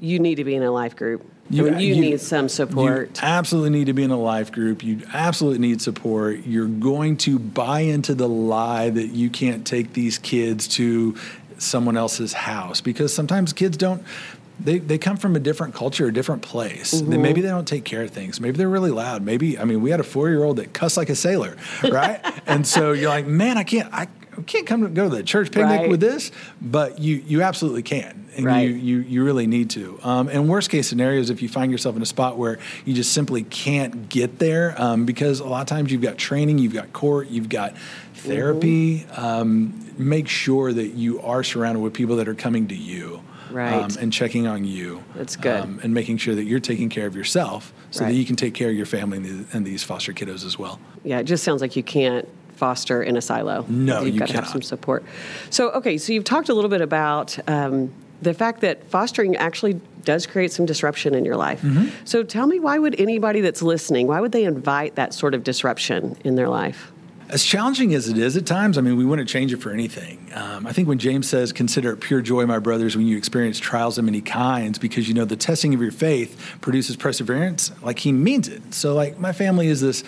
you 0.00 0.18
need 0.18 0.36
to 0.36 0.44
be 0.44 0.54
in 0.54 0.62
a 0.62 0.70
life 0.70 0.96
group. 0.96 1.22
I 1.50 1.56
mean, 1.56 1.78
you, 1.78 2.00
need 2.00 2.20
some 2.20 2.48
support. 2.48 3.08
You 3.08 3.22
absolutely 3.22 3.70
need 3.70 3.86
to 3.86 3.92
be 3.92 4.02
in 4.02 4.10
a 4.10 4.18
life 4.18 4.50
group. 4.50 4.82
You 4.82 5.02
absolutely 5.12 5.58
need 5.58 5.82
support. 5.82 6.46
You're 6.46 6.66
going 6.66 7.18
to 7.18 7.38
buy 7.38 7.80
into 7.80 8.14
the 8.14 8.28
lie 8.28 8.90
that 8.90 9.08
you 9.08 9.28
can't 9.28 9.66
take 9.66 9.92
these 9.92 10.18
kids 10.18 10.66
to 10.68 11.16
someone 11.58 11.96
else's 11.96 12.32
house 12.32 12.80
because 12.80 13.14
sometimes 13.14 13.52
kids 13.52 13.76
don't. 13.76 14.02
They, 14.58 14.78
they 14.78 14.98
come 14.98 15.16
from 15.16 15.34
a 15.34 15.40
different 15.40 15.74
culture, 15.74 16.06
a 16.06 16.12
different 16.12 16.42
place. 16.42 16.94
Mm-hmm. 16.94 17.20
maybe 17.20 17.40
they 17.40 17.48
don't 17.48 17.66
take 17.66 17.84
care 17.84 18.02
of 18.02 18.10
things. 18.10 18.40
Maybe 18.40 18.56
they're 18.56 18.68
really 18.68 18.92
loud. 18.92 19.22
Maybe 19.22 19.58
I 19.58 19.64
mean 19.64 19.82
we 19.82 19.90
had 19.90 20.00
a 20.00 20.04
four 20.04 20.30
year 20.30 20.44
old 20.44 20.56
that 20.56 20.72
cussed 20.72 20.96
like 20.96 21.10
a 21.10 21.16
sailor, 21.16 21.56
right? 21.82 22.20
and 22.46 22.66
so 22.66 22.92
you're 22.92 23.10
like, 23.10 23.26
man, 23.26 23.58
I 23.58 23.64
can't 23.64 23.92
I 23.92 24.06
can't 24.42 24.66
come 24.66 24.82
to 24.82 24.88
go 24.88 25.08
to 25.08 25.16
the 25.16 25.22
church 25.22 25.50
picnic 25.50 25.80
Right. 25.80 25.90
with 25.90 26.00
this, 26.00 26.30
but 26.60 26.98
you 26.98 27.22
you 27.26 27.42
absolutely 27.42 27.82
can, 27.82 28.26
and 28.36 28.44
Right. 28.46 28.68
you 28.68 28.74
you 28.74 28.98
you 29.00 29.24
really 29.24 29.46
need 29.46 29.70
to. 29.70 29.98
Um, 30.02 30.28
and 30.28 30.48
worst 30.48 30.70
case 30.70 30.88
scenarios, 30.88 31.30
if 31.30 31.42
you 31.42 31.48
find 31.48 31.70
yourself 31.72 31.96
in 31.96 32.02
a 32.02 32.06
spot 32.06 32.36
where 32.38 32.58
you 32.84 32.94
just 32.94 33.12
simply 33.12 33.42
can't 33.44 34.08
get 34.08 34.38
there, 34.38 34.74
um, 34.80 35.04
because 35.04 35.40
a 35.40 35.44
lot 35.46 35.60
of 35.62 35.66
times 35.68 35.92
you've 35.92 36.02
got 36.02 36.18
training, 36.18 36.58
you've 36.58 36.74
got 36.74 36.92
court, 36.92 37.28
you've 37.28 37.48
got 37.48 37.74
therapy. 38.14 39.00
Mm-hmm. 39.00 39.24
Um, 39.24 39.80
make 39.98 40.28
sure 40.28 40.72
that 40.72 40.94
you 40.94 41.20
are 41.20 41.44
surrounded 41.44 41.80
with 41.80 41.92
people 41.94 42.16
that 42.16 42.28
are 42.28 42.34
coming 42.34 42.66
to 42.68 42.74
you. 42.74 43.20
Right. 43.50 43.72
Um, 43.74 43.90
and 44.00 44.12
checking 44.12 44.48
on 44.48 44.64
you. 44.64 45.04
That's 45.14 45.36
good. 45.36 45.60
Um, 45.60 45.78
and 45.84 45.94
making 45.94 46.16
sure 46.16 46.34
that 46.34 46.42
you're 46.44 46.58
taking 46.58 46.88
care 46.88 47.06
of 47.06 47.14
yourself 47.14 47.72
so 47.92 48.00
Right. 48.02 48.10
that 48.10 48.16
you 48.16 48.24
can 48.24 48.34
take 48.34 48.52
care 48.54 48.68
of 48.70 48.74
your 48.74 48.86
family 48.86 49.18
and 49.52 49.64
these 49.64 49.84
foster 49.84 50.12
kiddos 50.12 50.44
as 50.44 50.58
well. 50.58 50.80
Yeah, 51.04 51.20
it 51.20 51.24
just 51.24 51.44
sounds 51.44 51.60
like 51.60 51.76
you 51.76 51.84
can't 51.84 52.26
foster 52.56 53.02
in 53.02 53.16
a 53.16 53.20
silo. 53.20 53.64
No, 53.68 54.02
you've 54.02 54.14
you 54.14 54.20
got 54.20 54.28
to 54.28 54.34
have 54.34 54.48
some 54.48 54.62
support. 54.62 55.04
So, 55.50 55.70
okay, 55.70 55.98
so 55.98 56.12
you've 56.12 56.24
talked 56.24 56.48
a 56.48 56.54
little 56.54 56.70
bit 56.70 56.80
about 56.80 57.38
um, 57.48 57.92
the 58.22 58.34
fact 58.34 58.60
that 58.60 58.84
fostering 58.90 59.36
actually 59.36 59.80
does 60.04 60.26
create 60.26 60.52
some 60.52 60.66
disruption 60.66 61.14
in 61.14 61.24
your 61.24 61.36
life. 61.36 61.62
Mm-hmm. 61.62 61.88
So, 62.04 62.22
tell 62.22 62.46
me, 62.46 62.60
why 62.60 62.78
would 62.78 62.98
anybody 63.00 63.40
that's 63.40 63.62
listening, 63.62 64.06
why 64.06 64.20
would 64.20 64.32
they 64.32 64.44
invite 64.44 64.94
that 64.96 65.14
sort 65.14 65.34
of 65.34 65.44
disruption 65.44 66.16
in 66.24 66.34
their 66.34 66.48
life? 66.48 66.92
As 67.30 67.42
challenging 67.42 67.94
as 67.94 68.08
it 68.08 68.18
is 68.18 68.36
at 68.36 68.44
times, 68.44 68.76
I 68.76 68.82
mean, 68.82 68.96
we 68.96 69.04
wouldn't 69.04 69.28
change 69.28 69.52
it 69.52 69.56
for 69.56 69.70
anything. 69.70 70.30
Um, 70.34 70.66
I 70.66 70.72
think 70.72 70.88
when 70.88 70.98
James 70.98 71.28
says, 71.28 71.52
Consider 71.52 71.92
it 71.92 71.96
pure 72.00 72.20
joy, 72.20 72.44
my 72.44 72.58
brothers, 72.58 72.96
when 72.96 73.06
you 73.06 73.16
experience 73.16 73.58
trials 73.58 73.96
of 73.96 74.04
many 74.04 74.20
kinds, 74.20 74.78
because 74.78 75.08
you 75.08 75.14
know 75.14 75.24
the 75.24 75.36
testing 75.36 75.72
of 75.72 75.80
your 75.80 75.90
faith 75.90 76.58
produces 76.60 76.96
perseverance, 76.96 77.72
like 77.82 77.98
he 78.00 78.12
means 78.12 78.46
it. 78.46 78.74
So, 78.74 78.94
like, 78.94 79.18
my 79.18 79.32
family 79.32 79.68
is 79.68 79.80
this 79.80 80.04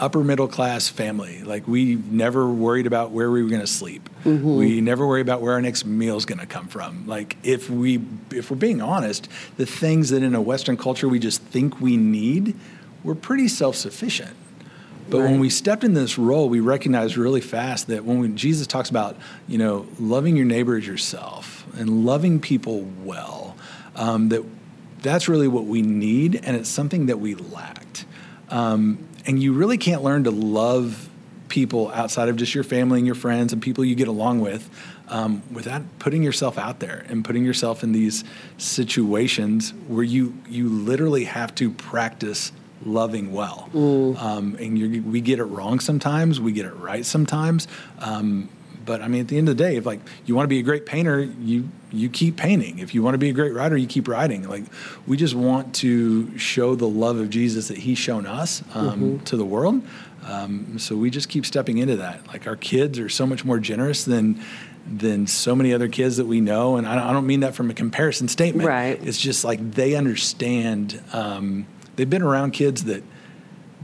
upper 0.00 0.24
middle 0.24 0.48
class 0.48 0.88
family. 0.88 1.42
Like, 1.42 1.68
we 1.68 1.94
never 1.94 2.48
worried 2.48 2.86
about 2.86 3.10
where 3.10 3.30
we 3.30 3.42
were 3.42 3.48
going 3.48 3.60
to 3.60 3.66
sleep. 3.66 4.08
We 4.58 4.80
never 4.80 5.06
worry 5.06 5.20
about 5.20 5.42
where 5.42 5.52
our 5.52 5.62
next 5.62 5.84
meal 5.84 6.16
is 6.16 6.24
going 6.24 6.40
to 6.40 6.46
come 6.46 6.68
from. 6.68 7.06
Like, 7.06 7.36
if 7.42 7.70
we, 7.70 8.00
if 8.30 8.50
we're 8.50 8.56
being 8.56 8.80
honest, 8.80 9.28
the 9.56 9.66
things 9.66 10.10
that 10.10 10.22
in 10.22 10.34
a 10.34 10.40
Western 10.40 10.76
culture 10.76 11.08
we 11.08 11.18
just 11.18 11.42
think 11.42 11.80
we 11.80 11.96
need, 11.96 12.56
we're 13.04 13.14
pretty 13.14 13.48
self 13.48 13.76
sufficient. 13.76 14.36
But 15.10 15.22
when 15.22 15.40
we 15.40 15.50
stepped 15.50 15.82
in 15.82 15.94
this 15.94 16.16
role, 16.18 16.48
we 16.48 16.60
recognized 16.60 17.16
really 17.16 17.40
fast 17.40 17.88
that 17.88 18.04
when 18.04 18.20
we, 18.20 18.28
Jesus 18.28 18.68
talks 18.68 18.90
about, 18.90 19.16
you 19.48 19.58
know, 19.58 19.88
loving 19.98 20.36
your 20.36 20.46
neighbor 20.46 20.76
as 20.76 20.86
yourself 20.86 21.66
and 21.76 22.06
loving 22.06 22.40
people 22.40 22.82
well, 23.02 23.56
um, 23.96 24.28
that 24.28 24.44
that's 25.02 25.28
really 25.28 25.48
what 25.48 25.64
we 25.64 25.82
need, 25.82 26.36
and 26.44 26.56
it's 26.56 26.68
something 26.68 27.06
that 27.06 27.18
we 27.18 27.34
lacked. 27.34 28.04
Um, 28.50 29.06
and 29.26 29.42
you 29.42 29.52
really 29.52 29.78
can't 29.78 30.02
learn 30.02 30.24
to 30.24 30.30
love 30.30 31.08
people 31.48 31.90
outside 31.90 32.28
of 32.28 32.36
just 32.36 32.54
your 32.54 32.64
family 32.64 32.98
and 32.98 33.06
your 33.06 33.14
friends 33.14 33.52
and 33.52 33.60
people 33.60 33.84
you 33.84 33.94
get 33.94 34.08
along 34.08 34.40
with 34.40 34.70
um, 35.08 35.42
without 35.52 35.82
putting 35.98 36.22
yourself 36.22 36.56
out 36.56 36.78
there 36.78 37.04
and 37.08 37.24
putting 37.24 37.44
yourself 37.44 37.82
in 37.82 37.92
these 37.92 38.24
situations 38.56 39.74
where 39.88 40.04
you 40.04 40.32
you 40.48 40.68
literally 40.68 41.24
have 41.24 41.54
to 41.56 41.70
practice 41.70 42.52
loving 42.84 43.32
well. 43.32 43.68
Um, 44.18 44.56
and 44.58 45.04
we 45.04 45.20
get 45.20 45.38
it 45.38 45.44
wrong 45.44 45.80
sometimes, 45.80 46.40
we 46.40 46.52
get 46.52 46.64
it 46.64 46.74
right 46.76 47.04
sometimes. 47.04 47.68
Um, 47.98 48.48
but 48.90 49.02
I 49.02 49.06
mean, 49.06 49.20
at 49.20 49.28
the 49.28 49.38
end 49.38 49.48
of 49.48 49.56
the 49.56 49.62
day, 49.62 49.76
if 49.76 49.86
like 49.86 50.00
you 50.26 50.34
want 50.34 50.46
to 50.46 50.48
be 50.48 50.58
a 50.58 50.64
great 50.64 50.84
painter, 50.84 51.20
you 51.22 51.68
you 51.92 52.08
keep 52.08 52.36
painting. 52.36 52.80
If 52.80 52.92
you 52.92 53.04
want 53.04 53.14
to 53.14 53.18
be 53.18 53.28
a 53.28 53.32
great 53.32 53.54
writer, 53.54 53.76
you 53.76 53.86
keep 53.86 54.08
writing. 54.08 54.48
Like 54.48 54.64
we 55.06 55.16
just 55.16 55.32
want 55.32 55.76
to 55.76 56.36
show 56.36 56.74
the 56.74 56.88
love 56.88 57.16
of 57.16 57.30
Jesus 57.30 57.68
that 57.68 57.78
He's 57.78 57.98
shown 57.98 58.26
us 58.26 58.64
um, 58.74 58.90
mm-hmm. 58.90 59.24
to 59.26 59.36
the 59.36 59.44
world. 59.44 59.86
Um, 60.24 60.80
so 60.80 60.96
we 60.96 61.08
just 61.08 61.28
keep 61.28 61.46
stepping 61.46 61.78
into 61.78 61.94
that. 61.98 62.26
Like 62.26 62.48
our 62.48 62.56
kids 62.56 62.98
are 62.98 63.08
so 63.08 63.26
much 63.26 63.44
more 63.44 63.60
generous 63.60 64.04
than 64.04 64.42
than 64.84 65.28
so 65.28 65.54
many 65.54 65.72
other 65.72 65.86
kids 65.86 66.16
that 66.16 66.26
we 66.26 66.40
know, 66.40 66.74
and 66.74 66.84
I 66.84 67.12
don't 67.12 67.28
mean 67.28 67.40
that 67.40 67.54
from 67.54 67.70
a 67.70 67.74
comparison 67.74 68.26
statement. 68.26 68.66
Right. 68.66 69.00
It's 69.06 69.18
just 69.18 69.44
like 69.44 69.70
they 69.70 69.94
understand. 69.94 71.00
Um, 71.12 71.68
they've 71.94 72.10
been 72.10 72.22
around 72.22 72.54
kids 72.54 72.82
that 72.84 73.04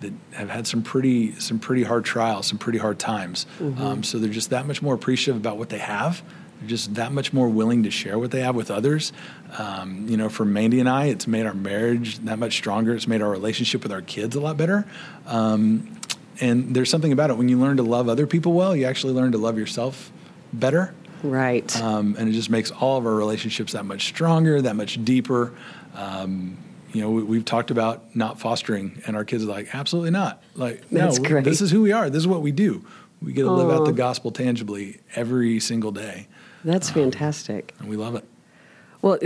that 0.01 0.13
have 0.33 0.51
had 0.51 0.67
some 0.67 0.83
pretty 0.83 1.39
some 1.39 1.59
pretty 1.59 1.83
hard 1.83 2.05
trials, 2.05 2.47
some 2.47 2.59
pretty 2.59 2.79
hard 2.79 2.99
times. 2.99 3.47
Mm-hmm. 3.59 3.83
Um, 3.83 4.03
so 4.03 4.19
they're 4.19 4.31
just 4.31 4.51
that 4.51 4.67
much 4.67 4.83
more 4.83 4.95
appreciative 4.95 5.41
about 5.41 5.59
what 5.59 5.69
they 5.69 5.79
have. 5.79 6.23
They're 6.61 6.69
just 6.69 6.95
that 6.95 7.13
much 7.13 7.33
more 7.33 7.49
willing 7.49 7.83
to 7.83 7.91
share 7.91 8.19
what 8.19 8.31
they 8.31 8.41
have 8.41 8.55
with 8.55 8.71
others. 8.71 9.13
Um, 9.59 10.07
you 10.09 10.17
know, 10.17 10.29
for 10.29 10.45
Mandy 10.45 10.81
and 10.81 10.89
I, 10.89 11.07
it's 11.07 11.27
made 11.27 11.47
our 11.47 11.55
marriage 11.55 12.19
that 12.21 12.39
much 12.39 12.55
stronger. 12.55 12.95
It's 12.95 13.07
made 13.07 13.23
our 13.23 13.31
relationship 13.31 13.83
with 13.83 13.93
our 13.93 14.03
kids 14.03 14.37
a 14.37 14.41
lot 14.41 14.57
better. 14.57 14.87
Um, 15.27 15.99
and 16.41 16.75
there's 16.75 16.91
something 16.91 17.13
about 17.13 17.31
it 17.31 17.37
when 17.37 17.49
you 17.49 17.59
learn 17.59 17.79
to 17.79 17.83
love 17.83 18.09
other 18.09 18.27
people 18.27 18.53
well, 18.53 18.77
you 18.77 18.85
actually 18.85 19.15
learn 19.15 19.33
to 19.33 19.39
love 19.39 19.59
yourself 19.59 20.13
better. 20.53 20.95
Right. 21.23 21.75
Um, 21.81 22.15
and 22.19 22.29
it 22.29 22.33
just 22.33 22.51
makes 22.51 22.71
all 22.71 22.99
of 22.99 23.07
our 23.07 23.15
relationships 23.15 23.73
that 23.73 23.85
much 23.85 24.07
stronger, 24.07 24.61
that 24.63 24.77
much 24.77 25.03
deeper. 25.05 25.55
Um, 25.95 26.59
you 26.97 27.03
know, 27.03 27.11
we, 27.11 27.37
have 27.37 27.45
talked 27.45 27.71
about 27.71 28.17
not 28.17 28.41
fostering, 28.41 29.03
and 29.07 29.17
our 29.17 29.25
kids 29.25 29.45
are 29.45 29.49
like, 29.49 29.75
absolutely 29.75 30.11
not. 30.11 30.43
Like, 30.55 30.83
That's 30.91 31.19
no, 31.19 31.29
great. 31.29 31.45
this 31.45 31.61
is 31.61 31.71
who 31.71 31.83
we 31.83 31.93
are. 31.93 32.09
This 32.09 32.21
is 32.21 32.27
what 32.27 32.41
we 32.41 32.53
do. 32.53 32.87
We 33.21 33.35
get 33.35 33.43
to 33.43 33.53
live 33.53 33.71
out 33.71 33.85
the 33.85 33.93
gospel 33.93 34.31
tangibly 34.31 35.01
every 35.15 35.61
single 35.61 35.93
day. 35.93 36.27
That's 36.65 36.89
um, 36.89 36.95
fantastic. 36.95 37.75
And 37.79 37.89
we 37.91 37.97
love 37.97 38.15
it. 38.15 38.25
Well, 39.03 39.19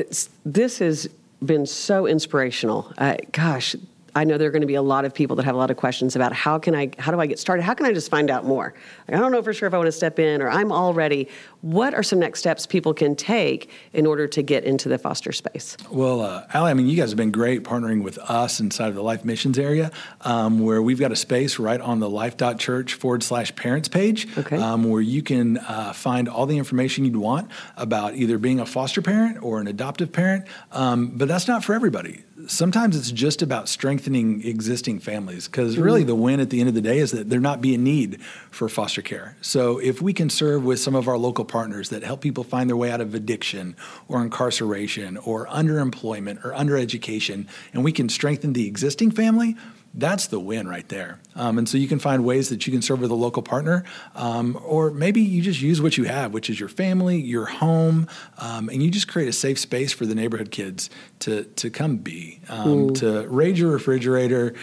this 0.45 0.79
has 0.81 1.09
been 1.45 1.65
so 1.65 2.07
inspirational. 2.07 2.93
Uh, 2.99 3.17
gosh, 3.31 3.77
I 4.15 4.25
know 4.25 4.39
there 4.39 4.49
are 4.49 4.51
going 4.51 4.61
to 4.63 4.67
be 4.67 4.75
a 4.75 4.83
lot 4.83 5.05
of 5.05 5.15
people 5.15 5.37
that 5.37 5.45
have 5.45 5.55
a 5.55 5.59
lot 5.59 5.71
of 5.71 5.77
questions 5.77 6.17
about 6.17 6.33
how 6.33 6.59
can 6.59 6.75
I, 6.75 6.91
how 6.99 7.13
do 7.13 7.21
I 7.21 7.27
get 7.27 7.39
started? 7.39 7.63
How 7.63 7.75
can 7.75 7.87
I 7.87 7.93
just 7.93 8.11
find 8.11 8.31
out 8.31 8.45
more? 8.45 8.75
Like, 9.09 9.17
I 9.17 9.21
don't 9.21 9.33
know 9.33 9.43
for 9.43 9.53
sure 9.53 9.69
if 9.69 9.75
I 9.75 9.77
want 9.77 9.89
to 9.89 9.93
step 9.93 10.19
in 10.19 10.43
or 10.43 10.49
I'm 10.49 10.73
already. 10.73 11.29
What 11.61 11.95
are 11.95 12.03
some 12.03 12.19
next 12.19 12.41
steps 12.41 12.67
people 12.67 12.95
can 12.95 13.15
take 13.15 13.71
in 13.93 14.07
order 14.07 14.27
to 14.27 14.43
get 14.43 14.65
into 14.65 14.89
the 14.89 14.99
foster 14.99 15.33
space? 15.33 15.77
Well, 15.91 16.21
uh, 16.23 16.47
Allie, 16.53 16.71
I 16.71 16.75
mean, 16.75 16.89
you 16.89 16.97
guys 16.97 17.11
have 17.11 17.17
been 17.17 17.31
great 17.31 17.65
partnering 17.65 18.03
with 18.03 18.19
us 18.19 18.61
inside 18.61 18.89
of 18.89 18.95
the 18.95 19.03
Life 19.03 19.25
Missions 19.25 19.59
area, 19.59 19.91
um, 20.23 20.61
where 20.61 20.81
we've 20.83 21.01
got 21.01 21.13
a 21.13 21.17
space 21.17 21.59
right 21.59 21.81
on 21.81 22.01
the 22.01 22.09
life.church 22.09 22.95
forward 22.95 23.23
slash 23.23 23.55
parents 23.57 23.89
page, 23.89 24.27
okay. 24.39 24.57
um, 24.57 24.89
where 24.89 25.03
you 25.03 25.23
can 25.23 25.59
uh, 25.59 25.93
find 25.93 26.29
all 26.29 26.47
the 26.47 26.59
information 26.59 27.05
you'd 27.05 27.17
want 27.17 27.51
about 27.77 28.15
either 28.15 28.39
being 28.39 28.61
a 28.61 28.67
foster 28.67 29.03
parent 29.03 29.43
or 29.43 29.61
an 29.61 29.67
adoptive 29.67 30.13
parent. 30.13 30.47
Um, 30.73 31.09
but 31.17 31.29
that's 31.29 31.47
not 31.47 31.65
for 31.65 31.75
everybody 31.75 32.25
sometimes 32.47 32.97
it's 32.97 33.11
just 33.11 33.43
about 33.43 33.69
strengthening 33.69 34.45
existing 34.47 34.99
families 35.01 35.47
because 35.47 35.75
mm-hmm. 35.75 35.83
really 35.83 36.05
the 36.05 36.15
win 36.15 36.41
at 36.41 36.51
the 36.51 36.61
end 36.61 36.69
of 36.69 36.75
the 36.75 36.81
day 36.81 36.99
is 36.99 37.11
that 37.13 37.31
there 37.31 37.41
not 37.41 37.61
be 37.61 37.75
a 37.75 37.79
need 37.79 38.21
for 38.51 38.69
foster 38.69 39.03
care. 39.03 39.37
So 39.41 39.79
if 39.79 40.01
we 40.01 40.13
can 40.13 40.31
serve 40.31 40.65
with 40.65 40.81
some 40.81 40.95
of 40.95 41.09
our 41.09 41.19
local 41.19 41.45
partners 41.45 41.89
that 41.91 42.03
help 42.03 42.21
people 42.21 42.45
find 42.45 42.69
their 42.69 42.77
way 42.77 42.91
out 42.91 43.01
of 43.01 43.15
addiction 43.15 43.77
or 44.09 44.23
incarceration 44.23 45.17
or 45.19 45.47
underemployment 45.47 46.45
or 46.45 46.53
undereducation, 46.53 47.47
and 47.73 47.85
we 47.85 47.93
can 47.93 48.09
strengthen 48.09 48.53
the 48.53 48.67
existing 48.67 49.11
family, 49.11 49.57
that's 49.95 50.29
the 50.29 50.39
win 50.39 50.69
right 50.69 50.89
there. 50.89 51.21
Um, 51.35 51.59
and 51.59 51.69
so 51.69 51.77
you 51.77 51.89
can 51.89 51.99
find 51.99 52.25
ways 52.25 52.49
that 52.51 52.67
you 52.67 52.73
can 52.73 52.83
serve 52.83 53.01
with 53.01 53.11
a 53.11 53.15
local 53.15 53.43
partner, 53.43 53.85
um, 54.15 54.59
or 54.65 54.91
maybe 54.91 55.21
you 55.21 55.43
just 55.43 55.61
use 55.61 55.83
what 55.83 55.97
you 55.97 56.05
have, 56.05 56.33
which 56.33 56.49
is 56.49 56.61
your 56.61 56.69
family, 56.69 57.21
your 57.21 57.47
home, 57.47 58.07
um, 58.39 58.69
and 58.69 58.83
you 58.83 58.91
just 58.91 59.09
create 59.09 59.29
a 59.29 59.33
safe 59.33 59.59
space 59.59 59.93
for 59.93 60.07
the 60.07 60.15
neighborhood 60.15 60.51
kids 60.51 60.91
to 61.21 61.45
to 61.45 61.71
come 61.71 61.97
be, 61.97 62.41
um, 62.49 62.95
to 62.95 63.27
raid 63.29 63.59
your 63.59 63.71
refrigerator. 63.73 64.55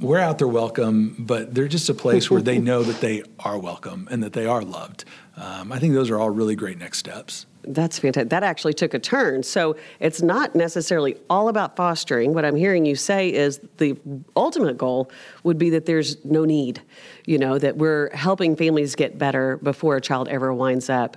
We're 0.00 0.18
out 0.18 0.38
there 0.38 0.48
welcome, 0.48 1.14
but 1.18 1.54
they're 1.54 1.68
just 1.68 1.88
a 1.88 1.94
place 1.94 2.30
where 2.30 2.42
they 2.42 2.58
know 2.70 2.82
that 2.82 3.00
they 3.00 3.22
are 3.38 3.58
welcome 3.58 4.08
and 4.10 4.22
that 4.22 4.32
they 4.32 4.46
are 4.46 4.62
loved. 4.62 5.04
Um, 5.36 5.72
I 5.72 5.78
think 5.78 5.94
those 5.94 6.10
are 6.10 6.18
all 6.18 6.30
really 6.30 6.56
great 6.56 6.78
next 6.78 6.98
steps. 6.98 7.46
That's 7.66 7.98
fantastic. 7.98 8.30
That 8.30 8.42
actually 8.42 8.74
took 8.74 8.94
a 8.94 8.98
turn. 8.98 9.42
So 9.42 9.76
it's 10.00 10.22
not 10.22 10.54
necessarily 10.54 11.16
all 11.28 11.48
about 11.48 11.76
fostering. 11.76 12.34
What 12.34 12.44
I'm 12.44 12.56
hearing 12.56 12.86
you 12.86 12.96
say 12.96 13.32
is 13.32 13.60
the 13.78 13.96
ultimate 14.36 14.78
goal 14.78 15.10
would 15.42 15.58
be 15.58 15.70
that 15.70 15.86
there's 15.86 16.24
no 16.24 16.44
need, 16.44 16.82
you 17.26 17.38
know, 17.38 17.58
that 17.58 17.76
we're 17.76 18.14
helping 18.14 18.56
families 18.56 18.94
get 18.94 19.18
better 19.18 19.56
before 19.58 19.96
a 19.96 20.00
child 20.00 20.28
ever 20.28 20.52
winds 20.52 20.88
up 20.88 21.16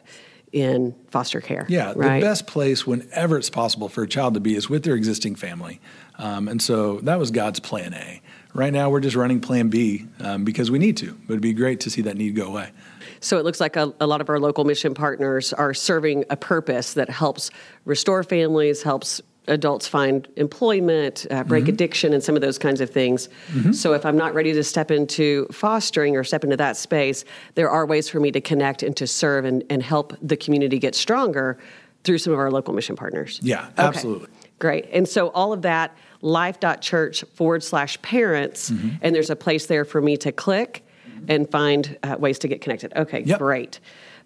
in 0.51 0.95
foster 1.09 1.41
care. 1.41 1.65
Yeah, 1.69 1.93
right? 1.95 2.19
the 2.19 2.25
best 2.25 2.47
place 2.47 2.87
whenever 2.87 3.37
it's 3.37 3.49
possible 3.49 3.89
for 3.89 4.03
a 4.03 4.07
child 4.07 4.33
to 4.35 4.39
be 4.39 4.55
is 4.55 4.69
with 4.69 4.83
their 4.83 4.95
existing 4.95 5.35
family. 5.35 5.81
Um, 6.17 6.47
and 6.47 6.61
so 6.61 6.99
that 7.01 7.19
was 7.19 7.31
God's 7.31 7.59
plan 7.59 7.93
A. 7.93 8.21
Right 8.53 8.73
now, 8.73 8.89
we're 8.89 9.01
just 9.01 9.15
running 9.15 9.39
plan 9.39 9.69
B 9.69 10.07
um, 10.19 10.43
because 10.43 10.71
we 10.71 10.79
need 10.79 10.97
to, 10.97 11.13
but 11.27 11.33
it'd 11.33 11.41
be 11.41 11.53
great 11.53 11.81
to 11.81 11.89
see 11.89 12.01
that 12.03 12.17
need 12.17 12.35
go 12.35 12.47
away. 12.47 12.71
So 13.19 13.37
it 13.37 13.45
looks 13.45 13.59
like 13.59 13.75
a, 13.75 13.93
a, 13.99 14.07
lot 14.07 14.21
of 14.21 14.29
our 14.29 14.39
local 14.39 14.63
mission 14.65 14.93
partners 14.93 15.53
are 15.53 15.73
serving 15.73 16.25
a 16.29 16.37
purpose 16.37 16.93
that 16.93 17.09
helps 17.09 17.49
restore 17.85 18.23
families, 18.23 18.83
helps 18.83 19.21
adults 19.47 19.87
find 19.87 20.27
employment, 20.35 21.25
uh, 21.31 21.43
break 21.43 21.63
mm-hmm. 21.63 21.73
addiction, 21.73 22.13
and 22.13 22.23
some 22.23 22.35
of 22.35 22.41
those 22.41 22.57
kinds 22.57 22.81
of 22.81 22.89
things. 22.89 23.29
Mm-hmm. 23.51 23.71
So 23.71 23.93
if 23.93 24.05
I'm 24.05 24.17
not 24.17 24.33
ready 24.33 24.53
to 24.53 24.63
step 24.63 24.91
into 24.91 25.47
fostering 25.51 26.15
or 26.15 26.23
step 26.23 26.43
into 26.43 26.57
that 26.57 26.77
space, 26.77 27.23
there 27.55 27.69
are 27.69 27.85
ways 27.85 28.09
for 28.09 28.19
me 28.19 28.31
to 28.31 28.41
connect 28.41 28.83
and 28.83 28.95
to 28.97 29.07
serve 29.07 29.45
and, 29.45 29.63
and 29.69 29.81
help 29.81 30.13
the 30.21 30.37
community 30.37 30.79
get 30.79 30.95
stronger 30.95 31.57
through 32.03 32.17
some 32.17 32.33
of 32.33 32.39
our 32.39 32.51
local 32.51 32.73
mission 32.73 32.95
partners. 32.95 33.39
Yeah, 33.41 33.69
absolutely. 33.77 34.27
Okay. 34.27 34.49
Great. 34.59 34.87
And 34.91 35.07
so 35.07 35.29
all 35.29 35.53
of 35.53 35.61
that, 35.63 35.95
life.church 36.21 37.23
forward 37.33 37.63
slash 37.63 38.01
parents, 38.01 38.71
mm-hmm. 38.71 38.97
and 39.01 39.15
there's 39.15 39.29
a 39.29 39.35
place 39.35 39.67
there 39.67 39.85
for 39.85 40.01
me 40.01 40.17
to 40.17 40.31
click 40.31 40.86
and 41.27 41.49
find 41.49 41.97
uh, 42.03 42.15
ways 42.19 42.39
to 42.39 42.47
get 42.47 42.61
connected. 42.61 42.93
Okay, 42.95 43.21
yep. 43.23 43.39
great. 43.39 43.79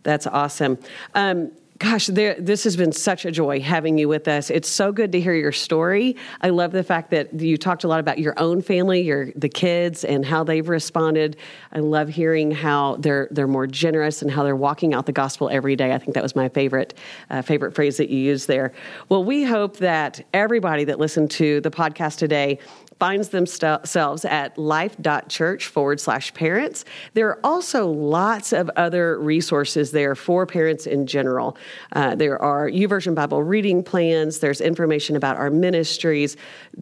That's 0.04 0.28
awesome. 0.28 0.78
Um, 1.14 1.52
Gosh, 1.82 2.06
there, 2.06 2.36
this 2.38 2.64
has 2.66 2.78
been 2.78 2.92
such 2.92 3.26
a 3.26 3.32
joy 3.32 3.60
having 3.60 3.98
you 3.98 4.08
with 4.08 4.28
us. 4.28 4.52
It's 4.52 4.70
so 4.70 4.92
good 4.92 5.12
to 5.14 5.20
hear 5.20 5.34
your 5.34 5.52
story. 5.52 6.16
I 6.40 6.50
love 6.50 6.74
the 6.74 6.84
fact 6.84 7.10
that 7.10 7.34
you 7.34 7.58
talked 7.58 7.84
a 7.84 7.88
lot 7.88 8.00
about 8.00 8.20
your 8.20 8.36
own 8.38 8.62
family, 8.62 9.02
your 9.02 9.32
the 9.36 9.50
kids, 9.50 10.04
and 10.04 10.24
how 10.24 10.44
they've 10.44 10.70
responded. 10.70 11.38
I 11.72 11.80
love 11.80 12.08
hearing 12.08 12.52
how 12.52 12.98
they're 12.98 13.30
they're 13.32 13.48
more 13.48 13.66
generous 13.66 14.22
and 14.22 14.30
how 14.30 14.44
they're 14.44 14.56
walking 14.56 14.94
out 14.94 15.08
the 15.08 15.12
gospel 15.12 15.50
every 15.50 15.76
day. 15.76 15.92
I 15.92 15.98
think 15.98 16.14
that 16.14 16.22
was 16.22 16.36
my 16.36 16.50
favorite 16.50 16.94
uh, 17.32 17.42
favorite 17.42 17.74
phrase 17.74 17.98
that 17.98 18.12
you 18.12 18.20
used 18.20 18.48
there. 18.48 18.74
Well, 19.10 19.24
we 19.24 19.44
hope 19.44 19.78
that 19.78 20.24
everybody 20.36 20.84
that 20.84 21.00
listened 21.00 21.32
to 21.32 21.62
the 21.62 21.72
podcast 21.72 22.20
today 22.20 22.60
finds 23.02 23.30
themselves 23.30 24.26
at 24.26 24.56
life.church 24.60 25.66
forward 25.66 26.00
slash 26.00 26.32
parents. 26.36 26.86
There 27.16 27.30
are 27.30 27.40
also 27.44 27.88
lots 27.88 28.54
of 28.54 28.70
other 28.76 29.20
resources 29.20 29.90
there 29.90 30.14
for 30.14 30.46
parents 30.46 30.86
in 30.86 31.08
general. 31.08 31.58
Uh, 31.94 32.14
there 32.14 32.40
are 32.40 32.70
YouVersion 32.70 33.16
Bible 33.16 33.42
reading 33.42 33.82
plans, 33.82 34.38
there's 34.38 34.62
information 34.62 35.16
about 35.16 35.38
our 35.38 35.50
ministries, 35.50 36.38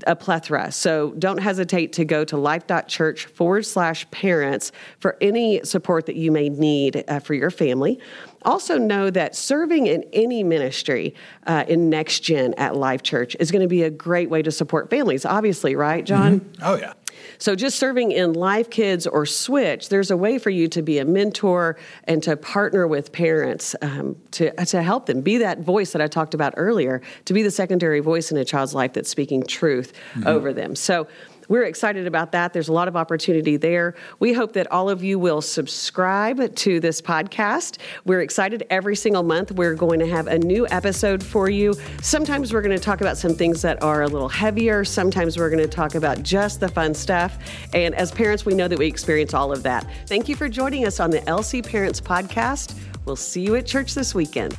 a 0.08 0.14
plethora. 0.14 0.74
So 0.74 1.12
don't 1.20 1.38
hesitate 1.38 1.94
to 1.94 2.04
go 2.04 2.26
to 2.26 2.36
life.church 2.36 3.28
forward 3.28 3.66
slash 3.66 4.06
parents 4.12 4.74
for 5.00 5.16
any 5.22 5.64
support 5.64 6.06
that 6.08 6.18
you 6.18 6.34
may 6.34 6.50
need 6.50 7.02
uh, 7.08 7.20
for 7.20 7.34
your 7.34 7.50
family. 7.50 7.98
Also, 8.44 8.78
know 8.78 9.10
that 9.10 9.36
serving 9.36 9.88
in 9.88 10.04
any 10.14 10.44
ministry 10.44 11.14
uh, 11.46 11.66
in 11.68 11.90
Next 11.90 12.22
Gen 12.22 12.54
at 12.56 12.76
Life 12.76 13.04
Church 13.04 13.36
is 13.40 13.52
going 13.52 13.62
to 13.62 13.68
be 13.68 13.84
a 13.84 13.90
great 13.90 14.30
way 14.30 14.42
to 14.42 14.52
support 14.52 14.90
families, 14.90 15.26
obviously, 15.26 15.76
right, 15.76 16.06
John? 16.06 16.40
Mm-hmm. 16.40 16.64
Oh, 16.64 16.76
yeah. 16.76 16.94
So, 17.38 17.56
just 17.56 17.78
serving 17.78 18.12
in 18.12 18.34
Life 18.34 18.70
Kids 18.70 19.06
or 19.08 19.26
Switch, 19.26 19.90
there's 19.90 20.12
a 20.12 20.18
way 20.18 20.38
for 20.38 20.50
you 20.50 20.68
to 20.70 20.82
be 20.82 21.00
a 21.00 21.06
mentor 21.06 21.78
and 22.06 22.24
to 22.24 22.38
partner 22.38 22.88
with 22.88 23.12
parents 23.12 23.76
um, 23.82 24.16
to, 24.32 24.52
to 24.66 24.82
help 24.82 25.06
them 25.06 25.22
be 25.22 25.38
that 25.38 25.60
voice 25.60 25.92
that 25.92 26.02
I 26.02 26.08
talked 26.08 26.34
about 26.34 26.54
earlier, 26.58 27.02
to 27.26 27.34
be 27.34 27.44
the 27.44 27.52
secondary 27.52 28.00
voice 28.00 28.32
in 28.32 28.38
a 28.38 28.46
child's 28.46 28.74
life 28.74 28.94
that's 28.94 29.10
speaking 29.10 29.44
truth 29.44 29.94
mm-hmm. 30.14 30.28
over 30.28 30.54
them. 30.54 30.76
So, 30.76 31.08
we're 31.50 31.64
excited 31.64 32.08
about 32.08 32.32
that. 32.32 32.54
There's 32.54 32.70
a 32.70 32.74
lot 32.74 32.88
of 32.88 32.96
opportunity 32.96 33.58
there. 33.58 33.96
We 34.20 34.34
hope 34.34 34.54
that 34.54 34.72
all 34.72 34.90
of 34.90 35.04
you 35.04 35.20
will 35.20 35.42
subscribe 35.42 36.56
to 36.56 36.80
this 36.80 37.02
podcast. 37.02 37.80
We're 38.06 38.22
excited 38.22 38.66
every 38.70 38.96
single 38.96 39.24
month. 39.24 39.52
We're 39.52 39.74
going 39.74 40.00
to 40.00 40.08
have 40.08 40.28
a 40.28 40.38
new 40.38 40.68
episode 40.70 41.24
for 41.24 41.50
you. 41.50 41.74
Sometimes 42.02 42.54
we're 42.54 42.62
going 42.62 42.78
to 42.78 42.84
talk 42.84 43.02
about 43.02 43.18
some 43.18 43.34
things 43.34 43.62
that 43.64 43.82
are 43.84 44.04
a 44.04 44.08
little 44.08 44.30
heavier. 44.30 44.86
Sometimes 44.86 45.38
we're 45.38 45.50
going 45.50 45.62
to 45.62 45.68
talk 45.68 45.96
about 45.96 46.24
just 46.24 46.60
the 46.60 46.70
fun 46.70 46.94
stuff. 46.94 47.38
And 47.74 47.96
as 47.96 48.12
parents, 48.12 48.46
we 48.46 48.54
know 48.54 48.68
that 48.68 48.78
we 48.78 48.88
experience 48.88 49.34
all 49.34 49.52
of 49.52 49.64
that. 49.64 49.88
Thank 50.08 50.30
you 50.30 50.36
for 50.36 50.48
joining 50.48 50.86
us 50.86 51.00
on 51.00 51.10
the 51.10 51.22
LC 51.22 51.66
Parents 51.68 52.00
Podcast. 52.00 52.80
We'll 53.06 53.16
see 53.16 53.42
you 53.42 53.56
at 53.56 53.66
church 53.66 53.96
this 53.96 54.14
weekend. 54.14 54.56